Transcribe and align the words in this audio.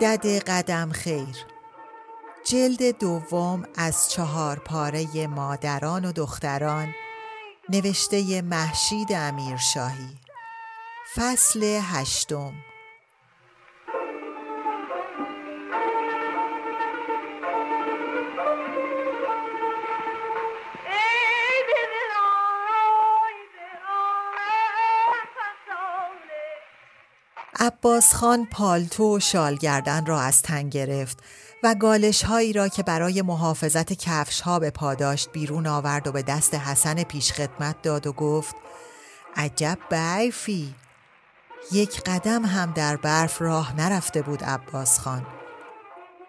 دد 0.00 0.26
قدم 0.26 0.90
خیر. 0.92 1.36
جلد 2.44 2.98
دوم 2.98 3.64
از 3.76 4.10
چهار 4.10 4.58
پاره 4.58 5.26
مادران 5.26 6.04
و 6.04 6.12
دختران 6.12 6.94
نوشته 7.68 8.42
محشید 8.42 9.12
امیرشاهی. 9.12 10.18
فصل 11.14 11.80
هشتم. 11.82 12.52
عباس 27.84 28.14
خان 28.14 28.46
پالتو 28.46 29.16
و 29.16 29.20
شالگردن 29.20 30.06
را 30.06 30.20
از 30.20 30.42
تن 30.42 30.68
گرفت 30.68 31.18
و 31.62 31.74
گالش 31.74 32.22
هایی 32.22 32.52
را 32.52 32.68
که 32.68 32.82
برای 32.82 33.22
محافظت 33.22 33.92
کفش 33.92 34.40
ها 34.40 34.58
به 34.58 34.70
پاداشت 34.70 35.32
بیرون 35.32 35.66
آورد 35.66 36.06
و 36.06 36.12
به 36.12 36.22
دست 36.22 36.54
حسن 36.54 37.02
پیش 37.02 37.32
خدمت 37.32 37.82
داد 37.82 38.06
و 38.06 38.12
گفت 38.12 38.54
عجب 39.36 39.78
برفی 39.90 40.74
یک 41.72 42.00
قدم 42.00 42.44
هم 42.44 42.72
در 42.72 42.96
برف 42.96 43.42
راه 43.42 43.76
نرفته 43.76 44.22
بود 44.22 44.44
عباس 44.44 44.98
خان 44.98 45.26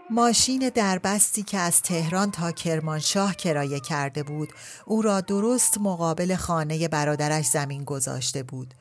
ماشین 0.09 0.69
دربستی 0.69 1.43
که 1.43 1.57
از 1.57 1.81
تهران 1.81 2.31
تا 2.31 2.51
کرمانشاه 2.51 3.35
کرایه 3.35 3.79
کرده 3.79 4.23
بود 4.23 4.49
او 4.85 5.01
را 5.01 5.21
درست 5.21 5.77
مقابل 5.77 6.35
خانه 6.35 6.87
برادرش 6.87 7.45
زمین 7.45 7.83
گذاشته 7.83 8.43
بود. 8.43 8.73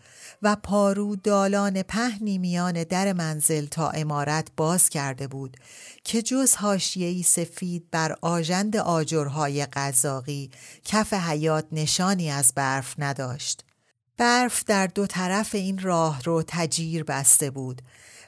و 0.43 0.57
پارو 0.57 1.17
دالان 1.17 1.83
پهنی 1.83 2.39
میان 2.39 2.85
در 2.85 3.13
منزل 3.13 3.67
تا 3.67 3.91
امارت 3.91 4.49
باز 4.57 4.89
کرده 4.89 5.27
بود 5.27 5.57
که 6.05 6.23
جز 6.23 6.55
هاشیهی 6.55 7.23
سفید 7.23 7.91
بر 7.91 8.17
آژند 8.21 8.77
آجرهای 8.77 9.67
قزاقی 9.67 10.51
کف 10.85 11.13
حیات 11.13 11.67
نشانی 11.73 12.31
از 12.31 12.53
برف 12.57 12.95
نداشت. 12.99 13.65
برف 14.17 14.65
در 14.65 14.87
دو 14.87 15.07
طرف 15.07 15.55
این 15.55 15.79
راه 15.79 16.23
رو 16.23 16.43
تجیر 16.47 17.05
بسته 17.05 17.51
بود 17.51 17.83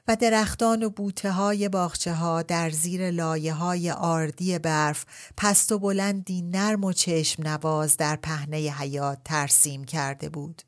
و 0.09 0.17
درختان 0.17 0.83
و 0.83 0.91
بوته 0.91 1.31
های 1.31 1.69
باخچه 1.69 2.15
ها 2.15 2.43
در 2.43 2.71
زیر 2.71 3.11
لایه 3.11 3.53
های 3.53 3.91
آردی 3.91 4.59
برف 4.59 5.05
پست 5.37 5.73
و 5.73 5.79
بلندی 5.79 6.43
نرم 6.43 6.85
و 6.85 6.93
چشم 6.93 7.43
نواز 7.43 7.97
در 7.97 8.17
پهنه 8.17 8.57
حیات 8.57 9.19
ترسیم 9.25 9.85
کرده 9.85 10.29
بود. 10.29 10.63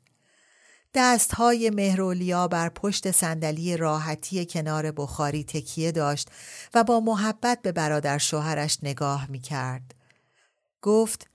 دستهای 0.95 1.69
مهرولیا 1.69 2.47
بر 2.47 2.69
پشت 2.69 3.11
صندلی 3.11 3.77
راحتی 3.77 4.45
کنار 4.45 4.91
بخاری 4.91 5.43
تکیه 5.43 5.91
داشت 5.91 6.29
و 6.73 6.83
با 6.83 6.99
محبت 6.99 7.61
به 7.61 7.71
برادر 7.71 8.17
شوهرش 8.17 8.77
نگاه 8.83 9.31
می 9.31 9.39
کرد. 9.39 9.95
گفت 10.81 11.27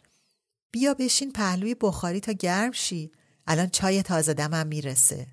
بیا 0.71 0.95
بشین 0.95 1.33
پهلوی 1.33 1.75
بخاری 1.75 2.21
تا 2.21 2.33
گرم 2.33 2.73
شی. 2.73 3.13
الان 3.47 3.69
چای 3.69 4.03
تازه 4.03 4.35
دمم 4.35 4.67
می‌رسه. 4.67 5.27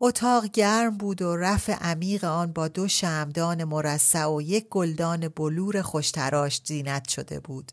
اتاق 0.00 0.44
گرم 0.44 0.98
بود 0.98 1.22
و 1.22 1.36
رفع 1.36 1.72
عمیق 1.72 2.24
آن 2.24 2.52
با 2.52 2.68
دو 2.68 2.88
شمدان 2.88 3.64
مرصع 3.64 4.26
و 4.26 4.42
یک 4.42 4.68
گلدان 4.68 5.28
بلور 5.28 5.82
خوشتراش 5.82 6.60
زینت 6.64 7.08
شده 7.08 7.40
بود. 7.40 7.72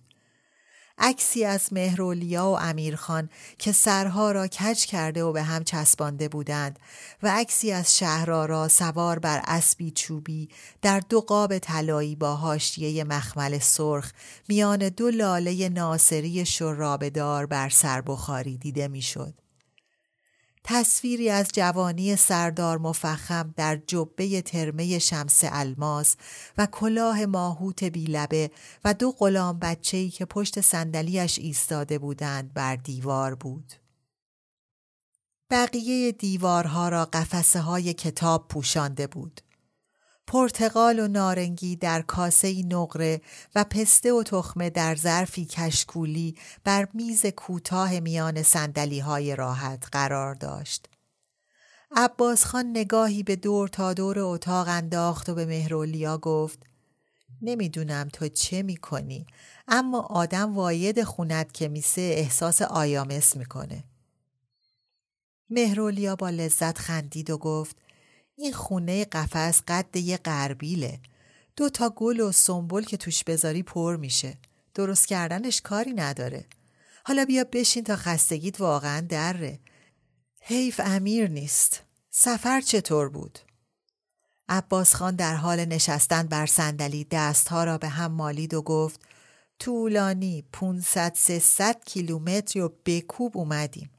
عکسی 0.99 1.45
از 1.45 1.73
مهرولیا 1.73 2.45
و 2.51 2.59
امیرخان 2.59 3.29
که 3.57 3.71
سرها 3.71 4.31
را 4.31 4.47
کج 4.47 4.85
کرده 4.85 5.23
و 5.23 5.31
به 5.31 5.43
هم 5.43 5.63
چسبانده 5.63 6.29
بودند 6.29 6.79
و 7.23 7.31
عکسی 7.31 7.71
از 7.71 7.97
شهرارا 7.97 8.67
سوار 8.67 9.19
بر 9.19 9.41
اسبی 9.47 9.91
چوبی 9.91 10.49
در 10.81 10.99
دو 10.99 11.21
قاب 11.21 11.57
طلایی 11.57 12.15
با 12.15 12.35
حاشیه 12.35 13.03
مخمل 13.03 13.59
سرخ 13.59 14.11
میان 14.47 14.89
دو 14.89 15.09
لاله 15.09 15.69
ناصری 15.69 16.45
شرابدار 16.45 17.45
بر 17.45 17.69
سر 17.69 18.01
بخاری 18.01 18.57
دیده 18.57 18.87
می‌شد. 18.87 19.48
تصویری 20.71 21.29
از 21.29 21.49
جوانی 21.53 22.15
سردار 22.15 22.77
مفخم 22.77 23.53
در 23.55 23.75
جبه 23.87 24.41
ترمه 24.41 24.99
شمس 24.99 25.41
الماس 25.43 26.15
و 26.57 26.65
کلاه 26.65 27.25
ماهوت 27.25 27.83
بیلبه 27.83 28.51
و 28.85 28.93
دو 28.93 29.11
غلام 29.11 29.59
بچه‌ای 29.59 30.09
که 30.09 30.25
پشت 30.25 30.61
صندلیاش 30.61 31.39
ایستاده 31.39 31.99
بودند 31.99 32.53
بر 32.53 32.75
دیوار 32.75 33.35
بود. 33.35 33.73
بقیه 35.51 36.11
دیوارها 36.11 36.89
را 36.89 37.05
قفسه 37.05 37.59
های 37.59 37.93
کتاب 37.93 38.47
پوشانده 38.47 39.07
بود. 39.07 39.41
پرتقال 40.29 40.99
و 40.99 41.07
نارنگی 41.07 41.75
در 41.75 42.01
کاسه 42.01 42.63
نقره 42.63 43.21
و 43.55 43.63
پسته 43.63 44.13
و 44.13 44.23
تخمه 44.23 44.69
در 44.69 44.95
ظرفی 44.95 45.45
کشکولی 45.45 46.35
بر 46.63 46.87
میز 46.93 47.25
کوتاه 47.25 47.99
میان 47.99 48.43
سندلی 48.43 48.99
های 48.99 49.35
راحت 49.35 49.87
قرار 49.91 50.35
داشت. 50.35 50.89
عباس 51.95 52.45
خان 52.45 52.69
نگاهی 52.69 53.23
به 53.23 53.35
دور 53.35 53.67
تا 53.67 53.93
دور 53.93 54.19
اتاق 54.19 54.67
انداخت 54.67 55.29
و 55.29 55.35
به 55.35 55.45
مهرولیا 55.45 56.17
گفت 56.17 56.59
نمی‌دونم 57.41 58.09
تو 58.13 58.27
چه 58.27 58.63
می‌کنی 58.63 59.25
اما 59.67 60.01
آدم 60.01 60.55
واید 60.55 61.03
خونت 61.03 61.53
که 61.53 61.67
میسه 61.67 62.01
احساس 62.01 62.61
آیامس 62.61 63.37
می‌کنه. 63.37 63.83
مهرولیا 65.49 66.15
با 66.15 66.29
لذت 66.29 66.77
خندید 66.77 67.29
و 67.29 67.37
گفت 67.37 67.75
این 68.41 68.53
خونه 68.53 69.05
قفس 69.05 69.61
قد 69.67 69.95
یه 69.95 70.17
قربیله. 70.17 70.99
دو 71.55 71.69
تا 71.69 71.89
گل 71.89 72.19
و 72.19 72.31
سنبل 72.31 72.83
که 72.83 72.97
توش 72.97 73.23
بذاری 73.23 73.63
پر 73.63 73.95
میشه. 73.95 74.37
درست 74.75 75.07
کردنش 75.07 75.61
کاری 75.61 75.93
نداره. 75.93 76.45
حالا 77.03 77.25
بیا 77.25 77.43
بشین 77.43 77.83
تا 77.83 77.95
خستگیت 77.95 78.61
واقعا 78.61 79.01
دره. 79.01 79.59
حیف 80.41 80.81
امیر 80.83 81.27
نیست. 81.27 81.83
سفر 82.09 82.61
چطور 82.61 83.09
بود؟ 83.09 83.39
عباس 84.49 84.95
خان 84.95 85.15
در 85.15 85.35
حال 85.35 85.65
نشستن 85.65 86.23
بر 86.23 86.45
صندلی 86.45 87.07
دستها 87.11 87.63
را 87.63 87.77
به 87.77 87.87
هم 87.87 88.11
مالید 88.11 88.53
و 88.53 88.61
گفت 88.61 89.01
طولانی 89.59 90.43
500 90.51 91.13
300 91.15 91.83
کیلومتر 91.85 92.61
و 92.61 92.73
بکوب 92.85 93.37
اومدیم. 93.37 93.89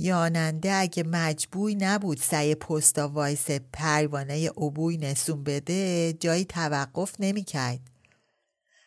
یاننده 0.00 0.72
اگه 0.72 1.02
مجبوی 1.02 1.74
نبود 1.74 2.18
سعی 2.18 2.54
پستا 2.54 3.08
وایس 3.08 3.50
پروانه 3.72 4.50
عبوی 4.50 4.96
نسون 4.96 5.44
بده 5.44 6.12
جایی 6.12 6.44
توقف 6.44 7.14
نمی‌کرد. 7.18 7.80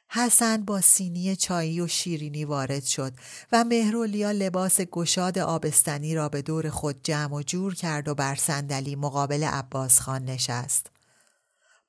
حسن 0.10 0.66
با 0.66 0.82
سینی 0.82 1.36
چایی 1.36 1.82
و 1.82 1.88
شیرینی 1.88 2.46
وارد 2.46 2.84
شد 2.84 3.14
و 3.52 3.64
مهرولیا 3.64 4.32
لباس 4.32 4.82
گشاد 4.82 5.40
آبستنی 5.40 6.16
را 6.16 6.30
به 6.30 6.42
دور 6.42 6.70
خود 6.70 7.04
جمع 7.04 7.36
و 7.36 7.42
جور 7.42 7.76
کرد 7.76 8.08
و 8.08 8.16
بر 8.16 8.36
صندلی 8.36 8.96
مقابل 8.96 9.44
عباس 9.44 10.00
خان 10.00 10.26
نشست. 10.26 10.92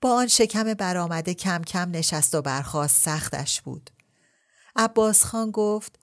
با 0.01 0.15
آن 0.17 0.27
شکم 0.27 0.75
برآمده 0.75 1.35
کم 1.35 1.63
کم 1.63 1.91
نشست 1.91 2.35
و 2.35 2.43
برخواست 2.43 3.05
سختش 3.05 3.61
بود. 3.61 3.91
عباس 4.77 5.25
خان 5.25 5.51
گفت 5.51 5.99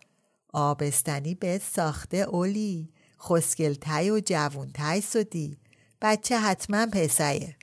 آبستنی 0.53 1.35
به 1.35 1.62
ساخته 1.73 2.18
اولی 2.18 2.94
خسکل 3.21 3.73
تای 3.73 4.09
و 4.09 4.19
جوون 4.25 4.71
تای 4.71 5.01
سدی. 5.01 5.57
بچه 6.01 6.39
حتما 6.39 6.85
پسره. 6.85 7.56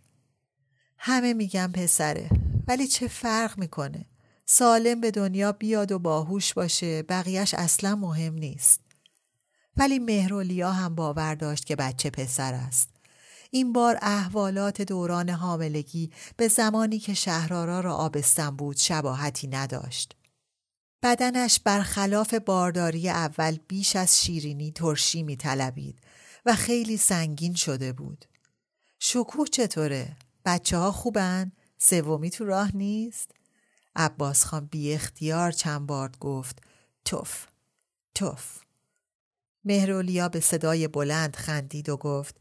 همه 0.99 1.35
میگن 1.35 1.73
پسره 1.73 2.31
ولی 2.69 2.87
چه 2.87 3.09
فرق 3.09 3.59
می‌کنه؟ 3.59 4.07
سالم 4.47 5.01
به 5.01 5.11
دنیا 5.11 5.53
بیاد 5.53 5.93
و 5.93 5.99
باهوش 5.99 6.55
باشه 6.55 7.03
بقیهش 7.03 7.55
اصلا 7.55 7.95
مهم 7.95 8.35
نیست. 8.35 8.81
ولی 9.77 9.99
مهرولیا 9.99 10.73
هم 10.73 10.95
باور 10.95 11.35
داشت 11.35 11.65
که 11.65 11.77
بچه 11.77 12.11
پسر 12.11 12.55
است. 12.55 12.89
این 13.51 13.73
بار 13.73 13.99
احوالات 14.03 14.83
دوران 14.83 15.31
حاملگی 15.31 16.11
به 16.37 16.49
زمانی 16.49 16.99
که 16.99 17.15
شهرارا 17.15 17.81
را 17.81 17.95
آبستن 17.95 18.51
بود 18.51 18.77
شباهتی 18.77 19.47
نداشت. 19.47 20.18
بدنش 21.03 21.61
برخلاف 21.65 22.35
بارداری 22.35 23.09
اول 23.09 23.59
بیش 23.69 23.97
از 23.97 24.23
شیرینی 24.23 24.73
ترشی 24.73 25.23
می 25.23 25.37
طلبید 25.37 25.99
و 26.47 26.55
خیلی 26.55 26.97
سنگین 26.97 27.55
شده 27.55 27.93
بود. 27.93 28.25
شکوه 28.99 29.47
چطوره؟ 29.47 30.17
بچه 30.45 30.77
ها 30.77 30.93
خوبن؟ 30.93 31.53
سومی 31.79 32.31
تو 32.31 32.45
راه 32.45 32.77
نیست؟ 32.77 33.31
عباس 33.97 34.45
خان 34.45 34.67
بی 34.67 34.95
اختیار 34.95 35.53
چند 35.53 35.87
بار 35.87 36.11
گفت 36.21 36.59
توف 37.05 37.47
توف 38.15 38.59
مهرولیا 39.65 40.29
به 40.29 40.41
صدای 40.41 40.89
بلند 40.89 41.37
خندید 41.37 41.89
و 41.89 41.97
گفت 41.97 42.37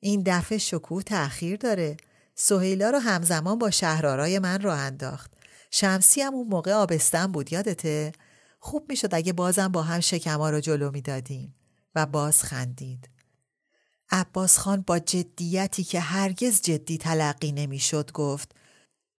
این 0.00 0.22
دفعه 0.26 0.58
شکوه 0.58 1.02
تأخیر 1.02 1.56
داره 1.56 1.96
سهیلا 2.34 2.90
رو 2.90 2.98
همزمان 2.98 3.58
با 3.58 3.70
شهرارای 3.70 4.38
من 4.38 4.60
راه 4.60 4.78
انداخت 4.78 5.32
شمسی 5.74 6.20
هم 6.20 6.34
اون 6.34 6.48
موقع 6.48 6.72
آبستن 6.72 7.26
بود 7.26 7.52
یادته؟ 7.52 8.12
خوب 8.58 8.86
می‌شد 8.88 9.14
اگه 9.14 9.32
بازم 9.32 9.68
با 9.68 9.82
هم 9.82 10.00
شکما 10.00 10.50
رو 10.50 10.60
جلو 10.60 10.90
می‌دادیم 10.90 11.54
و 11.94 12.06
باز 12.06 12.42
خندید. 12.42 13.08
عباس 14.10 14.58
خان 14.58 14.84
با 14.86 14.98
جدیتی 14.98 15.84
که 15.84 16.00
هرگز 16.00 16.60
جدی 16.60 16.98
تلقی 16.98 17.52
نمی‌شد 17.52 18.12
گفت 18.12 18.54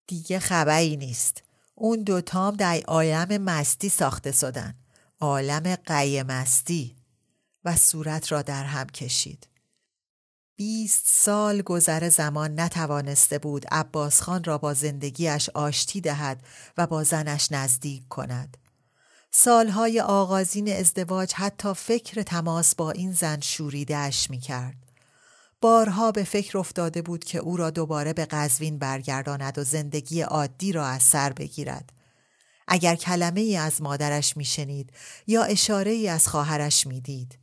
دیگه 0.08 0.40
خبری 0.40 0.98
نیست. 0.98 1.44
اون 1.76 2.04
دوتام 2.04 2.56
در 2.56 2.82
عالم 2.88 3.42
مستی 3.42 3.90
ساخته 3.90 4.32
شدن. 4.32 4.76
عالم 5.20 5.76
قی 5.76 6.24
مستی 6.24 6.96
و 7.66 7.76
صورت 7.76 8.32
را 8.32 8.42
در 8.42 8.64
هم 8.64 8.88
کشید. 8.88 9.48
بیست 10.56 11.04
سال 11.06 11.62
گذر 11.62 12.10
زمان 12.10 12.60
نتوانسته 12.60 13.40
بود 13.40 13.66
عباس 13.72 14.22
خان 14.22 14.44
را 14.44 14.58
با 14.58 14.74
زندگیش 14.74 15.50
آشتی 15.50 16.02
دهد 16.02 16.44
و 16.78 16.88
با 16.88 17.04
زنش 17.04 17.52
نزدیک 17.52 18.08
کند. 18.08 18.58
سالهای 19.32 20.02
آغازین 20.02 20.74
ازدواج 20.74 21.34
حتی 21.34 21.74
فکر 21.74 22.22
تماس 22.22 22.76
با 22.76 22.92
این 22.92 23.14
زن 23.14 23.40
شوریدهش 23.40 24.30
می 24.30 24.40
کرد. 24.40 24.76
بارها 25.62 26.12
به 26.12 26.24
فکر 26.24 26.58
افتاده 26.58 27.02
بود 27.02 27.24
که 27.24 27.38
او 27.38 27.58
را 27.58 27.70
دوباره 27.70 28.14
به 28.14 28.26
قزوین 28.26 28.80
برگرداند 28.80 29.58
و 29.58 29.64
زندگی 29.64 30.22
عادی 30.22 30.72
را 30.72 30.86
از 30.86 31.04
سر 31.04 31.34
بگیرد. 31.34 31.94
اگر 32.68 32.96
کلمه 32.96 33.42
ای 33.42 33.58
از 33.58 33.82
مادرش 33.82 34.38
میشنید 34.38 34.94
یا 35.28 35.44
اشاره 35.44 35.92
ای 35.92 36.08
از 36.08 36.28
خواهرش 36.28 36.88
می‌دید 36.88 37.43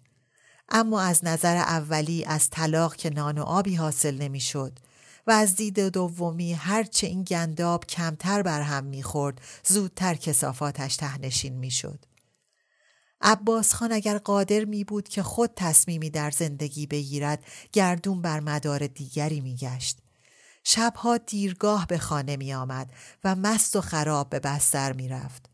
اما 0.71 1.01
از 1.01 1.25
نظر 1.25 1.57
اولی 1.57 2.25
از 2.25 2.51
طلاق 2.51 2.97
که 2.97 3.11
نان 3.11 3.39
و 3.39 3.43
آبی 3.43 3.75
حاصل 3.75 4.15
نمی‌شد 4.15 4.79
و 5.27 5.31
از 5.31 5.57
دید 5.57 5.81
دومی 5.81 6.53
هرچه 6.53 7.07
این 7.07 7.23
گنداب 7.23 7.85
کمتر 7.85 8.43
بر 8.43 8.61
هم 8.61 8.85
می‌خورد 8.85 9.41
زودتر 9.67 10.15
کسافاتش 10.15 10.97
تهنشین 10.97 11.57
می‌شد. 11.57 12.05
عباس 13.21 13.75
خان 13.75 13.93
اگر 13.93 14.19
قادر 14.19 14.65
می 14.65 14.85
بود 14.85 15.09
که 15.09 15.23
خود 15.23 15.51
تصمیمی 15.57 16.11
در 16.11 16.31
زندگی 16.31 16.87
بگیرد 16.87 17.45
گردون 17.73 18.23
بر 18.23 18.41
مدار 18.41 18.87
دیگری 18.87 19.41
می 19.41 19.57
گشت. 19.57 19.99
شبها 20.65 21.17
دیرگاه 21.17 21.87
به 21.87 21.99
خانه 21.99 22.37
می 22.37 22.55
آمد 22.55 22.93
و 23.25 23.35
مست 23.35 23.77
و 23.77 23.81
خراب 23.81 24.31
به 24.31 24.41
بستر 24.41 24.93
می 24.93 25.09
رفت. 25.09 25.50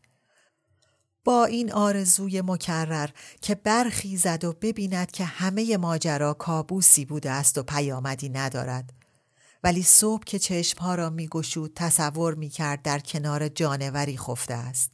با 1.27 1.45
این 1.45 1.73
آرزوی 1.73 2.41
مکرر 2.41 3.09
که 3.41 3.55
برخیزد 3.55 4.43
و 4.43 4.53
ببیند 4.53 5.11
که 5.11 5.25
همه 5.25 5.77
ماجرا 5.77 6.33
کابوسی 6.33 7.05
بوده 7.05 7.31
است 7.31 7.57
و 7.57 7.63
پیامدی 7.63 8.29
ندارد. 8.29 8.93
ولی 9.63 9.83
صبح 9.83 10.23
که 10.23 10.39
چشمها 10.39 10.95
را 10.95 11.09
میگشود 11.09 11.71
تصور 11.75 12.35
می‌کرد 12.35 12.81
در 12.81 12.99
کنار 12.99 13.47
جانوری 13.47 14.17
خفته 14.17 14.53
است. 14.53 14.93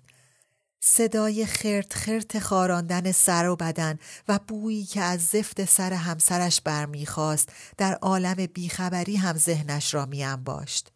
صدای 0.80 1.46
خرت 1.46 1.94
خرت 1.94 2.40
خاراندن 2.40 3.12
سر 3.12 3.50
و 3.50 3.56
بدن 3.56 4.00
و 4.28 4.40
بویی 4.48 4.86
که 4.86 5.02
از 5.02 5.26
زفت 5.26 5.66
سر 5.66 5.94
همسرش 5.94 6.62
برمیخواست 6.62 7.50
در 7.78 7.94
عالم 7.94 8.46
بیخبری 8.54 9.16
هم 9.16 9.38
ذهنش 9.38 9.94
را 9.94 10.06
میانباشت. 10.06 10.93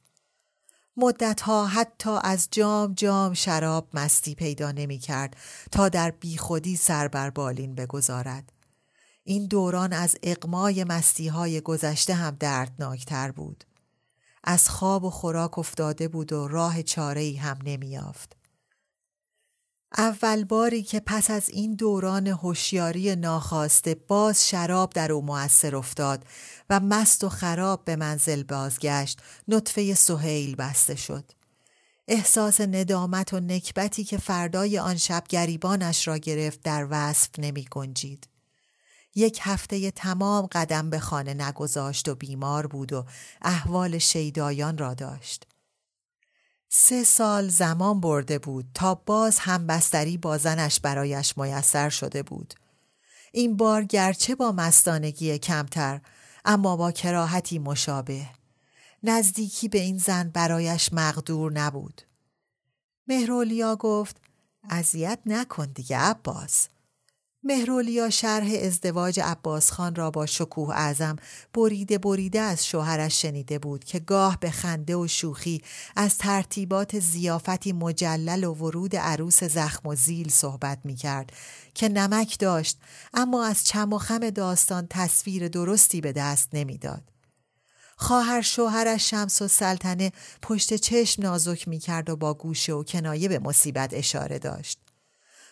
مدتها 0.97 1.65
حتی 1.67 2.17
از 2.23 2.47
جام 2.51 2.93
جام 2.93 3.33
شراب 3.33 3.87
مستی 3.93 4.35
پیدا 4.35 4.71
نمی 4.71 4.97
کرد 4.97 5.37
تا 5.71 5.89
در 5.89 6.11
بیخودی 6.11 6.75
سر 6.75 7.07
بر 7.07 7.29
بالین 7.29 7.75
بگذارد. 7.75 8.51
این 9.23 9.47
دوران 9.47 9.93
از 9.93 10.15
اقمای 10.23 10.83
مستی 10.83 11.27
های 11.27 11.61
گذشته 11.61 12.13
هم 12.13 12.35
دردناکتر 12.39 13.31
بود. 13.31 13.63
از 14.43 14.69
خواب 14.69 15.03
و 15.03 15.09
خوراک 15.09 15.59
افتاده 15.59 16.07
بود 16.07 16.33
و 16.33 16.47
راه 16.47 16.83
چاره 16.83 17.21
ای 17.21 17.35
هم 17.35 17.57
نمیافت. 17.63 18.36
اول 19.97 20.43
باری 20.43 20.83
که 20.83 20.99
پس 20.99 21.31
از 21.31 21.49
این 21.49 21.75
دوران 21.75 22.27
هوشیاری 22.27 23.15
ناخواسته 23.15 23.95
باز 23.95 24.49
شراب 24.49 24.93
در 24.93 25.11
او 25.11 25.25
موثر 25.25 25.75
افتاد 25.75 26.25
و 26.69 26.79
مست 26.79 27.23
و 27.23 27.29
خراب 27.29 27.85
به 27.85 27.95
منزل 27.95 28.43
بازگشت 28.43 29.19
نطفه 29.47 29.93
سهیل 29.93 30.55
بسته 30.55 30.95
شد. 30.95 31.31
احساس 32.07 32.61
ندامت 32.61 33.33
و 33.33 33.39
نکبتی 33.39 34.03
که 34.03 34.17
فردای 34.17 34.79
آن 34.79 34.97
شب 34.97 35.23
گریبانش 35.29 36.07
را 36.07 36.17
گرفت 36.17 36.61
در 36.63 36.87
وصف 36.89 37.29
نمی 37.37 37.67
گنجید. 37.71 38.27
یک 39.15 39.39
هفته 39.41 39.91
تمام 39.91 40.45
قدم 40.45 40.89
به 40.89 40.99
خانه 40.99 41.33
نگذاشت 41.33 42.09
و 42.09 42.15
بیمار 42.15 42.67
بود 42.67 42.93
و 42.93 43.05
احوال 43.41 43.97
شیدایان 43.97 44.77
را 44.77 44.93
داشت. 44.93 45.47
سه 46.79 47.03
سال 47.03 47.47
زمان 47.47 48.01
برده 48.01 48.39
بود 48.39 48.65
تا 48.73 48.95
باز 48.95 49.39
هم 49.39 49.67
بستری 49.67 50.17
با 50.17 50.37
زنش 50.37 50.79
برایش 50.79 51.37
میسر 51.37 51.89
شده 51.89 52.23
بود. 52.23 52.53
این 53.31 53.57
بار 53.57 53.83
گرچه 53.83 54.35
با 54.35 54.51
مستانگی 54.51 55.37
کمتر 55.37 56.01
اما 56.45 56.77
با 56.77 56.91
کراهتی 56.91 57.59
مشابه. 57.59 58.29
نزدیکی 59.03 59.67
به 59.69 59.79
این 59.79 59.97
زن 59.97 60.29
برایش 60.29 60.93
مقدور 60.93 61.51
نبود. 61.51 62.01
مهرولیا 63.07 63.75
گفت 63.75 64.17
اذیت 64.69 65.19
نکن 65.25 65.65
دیگه 65.65 65.97
عباس. 65.97 66.67
مهرولیا 67.43 68.09
شرح 68.09 68.47
ازدواج 68.61 69.19
عباس 69.19 69.71
خان 69.71 69.95
را 69.95 70.11
با 70.11 70.25
شکوه 70.25 70.75
اعظم 70.75 71.15
بریده 71.53 71.97
بریده 71.97 72.39
از 72.39 72.65
شوهرش 72.65 73.21
شنیده 73.21 73.59
بود 73.59 73.83
که 73.83 73.99
گاه 73.99 74.39
به 74.39 74.51
خنده 74.51 74.95
و 74.95 75.07
شوخی 75.07 75.61
از 75.95 76.17
ترتیبات 76.17 76.99
زیافتی 76.99 77.73
مجلل 77.73 78.43
و 78.43 78.53
ورود 78.53 78.95
عروس 78.95 79.43
زخم 79.43 79.89
و 79.89 79.95
زیل 79.95 80.29
صحبت 80.29 80.79
می 80.83 80.95
کرد 80.95 81.33
که 81.73 81.89
نمک 81.89 82.39
داشت 82.39 82.77
اما 83.13 83.45
از 83.45 83.63
چم 83.65 83.93
و 83.93 83.97
خم 83.97 84.29
داستان 84.29 84.87
تصویر 84.89 85.47
درستی 85.47 86.01
به 86.01 86.11
دست 86.11 86.49
نمی‌داد. 86.53 87.03
خواهر 87.97 88.41
شوهرش 88.41 89.09
شمس 89.09 89.41
و 89.41 89.47
سلطنه 89.47 90.11
پشت 90.41 90.73
چشم 90.73 91.23
نازک 91.23 91.67
می 91.67 91.79
کرد 91.79 92.09
و 92.09 92.15
با 92.15 92.33
گوشه 92.33 92.73
و 92.73 92.83
کنایه 92.83 93.29
به 93.29 93.39
مصیبت 93.39 93.93
اشاره 93.93 94.39
داشت. 94.39 94.86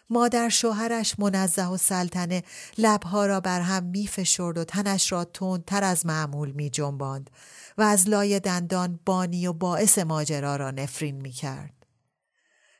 مادر 0.10 0.50
شوهرش 0.50 1.20
منزه 1.20 1.66
و 1.66 1.78
سلطنه 1.78 2.44
لبها 2.78 3.26
را 3.26 3.40
بر 3.40 3.62
هم 3.62 3.84
می 3.84 4.08
فشرد 4.08 4.58
و 4.58 4.64
تنش 4.64 5.12
را 5.12 5.26
تر 5.68 5.84
از 5.84 6.06
معمول 6.06 6.52
می 6.52 6.70
جنباند 6.70 7.30
و 7.78 7.82
از 7.82 8.10
لای 8.10 8.40
دندان 8.40 9.00
بانی 9.06 9.48
و 9.48 9.54
باعث 9.54 10.00
ماجرا 10.00 10.56
را 10.56 10.72
نفرین 10.72 11.16
می 11.16 11.32
کرد. 11.32 11.74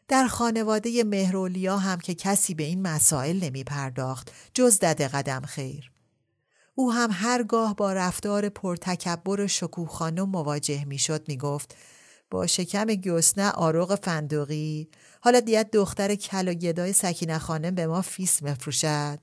در 0.08 0.28
خانواده 0.28 1.04
مهرولیا 1.04 1.78
هم 1.78 2.00
که 2.00 2.16
کسی 2.16 2.54
به 2.54 2.64
این 2.64 2.82
مسائل 2.82 3.44
نمی 3.44 3.64
پرداخت 3.64 4.32
جز 4.54 4.80
دد 4.80 5.02
قدم 5.02 5.42
خیر. 5.42 5.92
او 6.76 6.94
هم 6.94 7.10
هرگاه 7.14 7.76
با 7.76 7.94
رفتار 7.94 8.50
پرتکبر 8.50 9.42
و 9.42 9.48
شکوه 9.48 9.88
خانم 9.88 10.30
مواجه 10.30 10.86
می 10.86 10.98
شد 10.98 11.28
می 11.28 11.38
گفت 11.38 11.76
با 12.32 12.48
شکم 12.48 12.86
گسنه 12.86 13.52
آروغ 13.52 13.96
فندقی 13.96 14.90
حالا 15.26 15.40
دیت 15.40 15.72
دختر 15.72 16.16
کل 16.16 16.48
و 16.48 16.54
گدای 16.54 16.94
سکینه 16.94 17.38
خانم 17.38 17.76
به 17.76 17.88
ما 17.88 18.02
فیس 18.02 18.44
مفروشد 18.44 19.20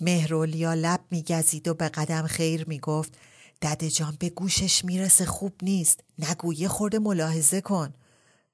مهرولیا 0.00 0.74
لب 0.74 1.00
میگزید 1.10 1.68
و 1.68 1.74
به 1.74 1.88
قدم 1.88 2.26
خیر 2.26 2.68
می‌گفت. 2.68 3.14
دده 3.62 3.90
جان 3.90 4.16
به 4.18 4.28
گوشش 4.30 4.84
می‌رسه 4.84 5.24
خوب 5.24 5.52
نیست. 5.62 6.00
نگویه 6.18 6.68
خورده 6.68 6.98
ملاحظه 6.98 7.60
کن. 7.60 7.94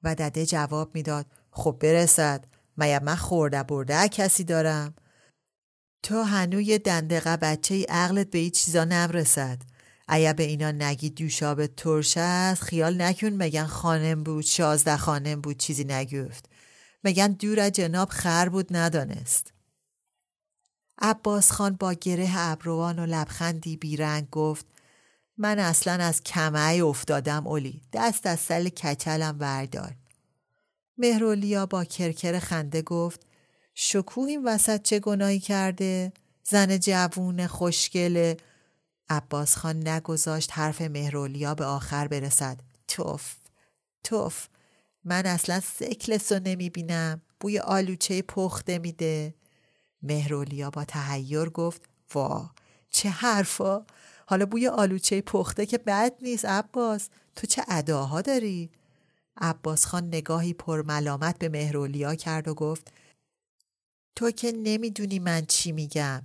و 0.03 0.15
دده 0.15 0.45
جواب 0.45 0.95
می‌داد. 0.95 1.25
خب 1.51 1.77
برسد. 1.81 2.45
میا 2.77 2.99
من 2.99 3.15
خورده 3.15 3.63
برده 3.63 4.07
کسی 4.07 4.43
دارم؟ 4.43 4.95
تو 6.03 6.21
هنوی 6.21 6.79
دندقه 6.79 7.37
بچه 7.37 7.75
ای 7.75 7.83
عقلت 7.83 8.29
به 8.29 8.39
این 8.39 8.51
چیزا 8.51 8.83
نمرسد 8.83 9.61
ایا 10.09 10.33
به 10.33 10.43
اینا 10.43 10.71
نگی 10.71 11.09
دوشاب 11.09 11.67
ترش 11.67 12.13
است 12.17 12.63
خیال 12.63 13.01
نکن 13.01 13.27
مگن 13.27 13.65
خانم 13.65 14.23
بود 14.23 14.43
شازده 14.43 14.97
خانم 14.97 15.41
بود 15.41 15.57
چیزی 15.57 15.83
نگفت. 15.83 16.49
مگن 17.03 17.31
دور 17.31 17.69
جناب 17.69 18.09
خر 18.09 18.49
بود 18.49 18.75
ندانست. 18.75 19.53
عباس 21.01 21.51
خان 21.51 21.75
با 21.75 21.93
گره 21.93 22.29
ابروان 22.35 22.99
و 22.99 23.05
لبخندی 23.05 23.77
بیرنگ 23.77 24.29
گفت 24.29 24.65
من 25.37 25.59
اصلا 25.59 25.93
از 25.93 26.23
کمعی 26.23 26.81
افتادم 26.81 27.47
اولی 27.47 27.81
دست 27.93 28.25
از 28.25 28.39
سل 28.39 28.69
کچلم 28.69 29.37
وردار 29.39 29.95
مهرولیا 30.97 31.65
با 31.65 31.83
کرکر 31.83 32.39
خنده 32.39 32.81
گفت 32.81 33.21
شکوه 33.73 34.27
این 34.27 34.43
وسط 34.43 34.81
چه 34.81 34.99
گناهی 34.99 35.39
کرده؟ 35.39 36.13
زن 36.43 36.77
جوون 36.77 37.47
خوشگله 37.47 38.37
عباس 39.09 39.55
خان 39.55 39.87
نگذاشت 39.87 40.51
حرف 40.53 40.81
مهرولیا 40.81 41.55
به 41.55 41.65
آخر 41.65 42.07
برسد. 42.07 42.59
توف 42.87 43.35
توف 44.03 44.47
من 45.03 45.25
اصلا 45.25 45.59
سکلس 45.59 46.31
رو 46.31 46.39
نمی 46.45 46.69
بینم 46.69 47.21
بوی 47.39 47.59
آلوچه 47.59 48.21
پخته 48.21 48.79
میده 48.79 49.33
مهرولیا 50.03 50.69
با 50.69 50.85
تهیر 50.85 51.49
گفت 51.49 51.81
وا 52.13 52.49
چه 52.89 53.09
حرفا؟ 53.09 53.85
حالا 54.27 54.45
بوی 54.45 54.67
آلوچه 54.67 55.21
پخته 55.21 55.65
که 55.65 55.77
بد 55.77 56.13
نیست 56.21 56.45
عباس. 56.45 57.09
تو 57.35 57.47
چه 57.47 57.63
اداها 57.67 58.21
داری؟ 58.21 58.69
عباس 59.37 59.85
خان 59.85 60.07
نگاهی 60.07 60.53
پر 60.53 60.81
ملامت 60.81 61.37
به 61.39 61.49
مهرولیا 61.49 62.15
کرد 62.15 62.47
و 62.47 62.53
گفت 62.53 62.91
تو 64.15 64.31
که 64.31 64.51
نمی‌دونی 64.51 65.19
من 65.19 65.45
چی 65.45 65.71
میگم. 65.71 66.21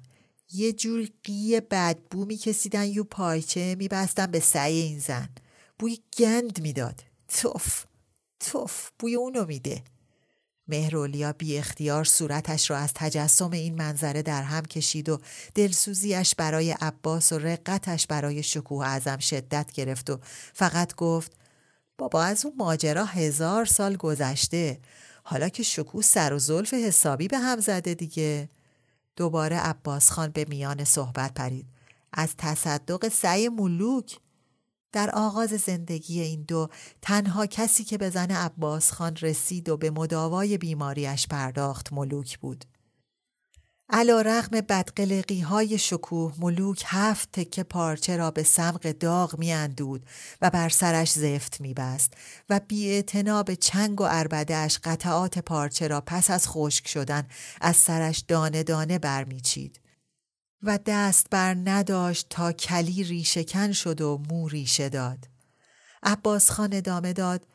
یه 0.52 0.72
جور 0.72 1.08
قیه 1.24 1.60
بدبو 1.60 2.24
میکسیدن 2.24 2.84
یو 2.84 3.04
پایچه 3.04 3.74
میبستن 3.78 4.26
به 4.26 4.40
سعی 4.40 4.76
این 4.76 4.98
زن. 4.98 5.28
بوی 5.78 5.98
گند 6.18 6.60
می‌داد. 6.60 7.02
توف 7.28 7.84
توف 8.40 8.90
بوی 8.98 9.14
اونو 9.14 9.44
میده. 9.46 9.82
مهرولیا 10.68 11.32
بی 11.32 11.58
اختیار 11.58 12.04
صورتش 12.04 12.70
را 12.70 12.76
از 12.76 12.90
تجسم 12.94 13.50
این 13.50 13.74
منظره 13.74 14.22
در 14.22 14.42
هم 14.42 14.62
کشید 14.62 15.08
و 15.08 15.18
دلسوزیش 15.54 16.34
برای 16.34 16.70
عباس 16.70 17.32
و 17.32 17.38
رقتش 17.38 18.06
برای 18.06 18.42
شکوه 18.42 18.86
اعظم 18.86 19.18
شدت 19.18 19.72
گرفت 19.72 20.10
و 20.10 20.18
فقط 20.52 20.94
گفت 20.94 21.32
بابا 21.98 22.22
از 22.22 22.44
اون 22.44 22.54
ماجرا 22.58 23.04
هزار 23.04 23.64
سال 23.64 23.96
گذشته. 23.96 24.80
حالا 25.22 25.48
که 25.48 25.62
شکوه 25.62 26.02
سر 26.02 26.32
و 26.32 26.38
زلف 26.38 26.74
حسابی 26.74 27.28
به 27.28 27.38
هم 27.38 27.60
زده 27.60 27.94
دیگه. 27.94 28.48
دوباره 29.16 29.56
عباس 29.56 30.10
خان 30.10 30.30
به 30.30 30.46
میان 30.48 30.84
صحبت 30.84 31.34
پرید 31.34 31.66
از 32.12 32.34
تصدق 32.38 33.08
سعی 33.08 33.48
ملوک 33.48 34.18
در 34.92 35.10
آغاز 35.10 35.50
زندگی 35.50 36.20
این 36.20 36.42
دو 36.42 36.68
تنها 37.02 37.46
کسی 37.46 37.84
که 37.84 37.98
به 37.98 38.10
زن 38.10 38.30
عباس 38.30 38.92
خان 38.92 39.16
رسید 39.16 39.68
و 39.68 39.76
به 39.76 39.90
مداوای 39.90 40.58
بیماریش 40.58 41.28
پرداخت 41.28 41.92
ملوک 41.92 42.38
بود. 42.38 42.64
علا 43.90 44.20
رغم 44.20 44.60
بدقلقی 44.60 45.40
های 45.40 45.78
شکوه 45.78 46.34
ملوک 46.38 46.82
هفت 46.86 47.32
تکه 47.32 47.62
پارچه 47.62 48.16
را 48.16 48.30
به 48.30 48.42
سمق 48.42 48.92
داغ 48.92 49.38
می 49.38 49.52
اندود 49.52 50.06
و 50.40 50.50
بر 50.50 50.68
سرش 50.68 51.12
زفت 51.12 51.60
می 51.60 51.74
بست 51.74 52.14
و 52.48 52.60
بی 52.68 53.02
به 53.46 53.56
چنگ 53.56 54.00
و 54.00 54.04
عربدهش 54.04 54.78
قطعات 54.84 55.38
پارچه 55.38 55.88
را 55.88 56.00
پس 56.00 56.30
از 56.30 56.48
خشک 56.48 56.88
شدن 56.88 57.26
از 57.60 57.76
سرش 57.76 58.18
دانه 58.18 58.62
دانه 58.62 58.98
برمیچید. 58.98 59.80
و 60.62 60.78
دست 60.86 61.26
بر 61.30 61.54
نداشت 61.54 62.26
تا 62.30 62.52
کلی 62.52 63.04
ریشهکن 63.04 63.72
شد 63.72 64.00
و 64.00 64.22
مو 64.30 64.48
ریشه 64.48 64.88
داد. 64.88 65.28
عباس 66.02 66.50
خان 66.50 66.72
ادامه 66.72 67.12
داد 67.12 67.46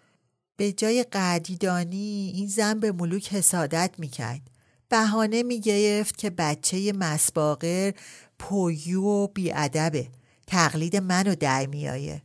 به 0.57 0.71
جای 0.71 1.05
قدیدانی 1.13 2.31
این 2.36 2.48
زن 2.48 2.79
به 2.79 2.91
ملوک 2.91 3.33
حسادت 3.33 3.91
می‌کرد. 3.98 4.58
بهانه 4.89 5.43
می‌گرفت 5.43 6.17
که 6.17 6.29
بچه 6.29 6.93
مسباقر 6.93 7.91
پویو 8.39 9.03
و 9.03 9.27
بیادبه. 9.27 10.08
تقلید 10.48 10.96
منو 10.96 11.36
در 11.36 11.65
میایه. 11.65 12.22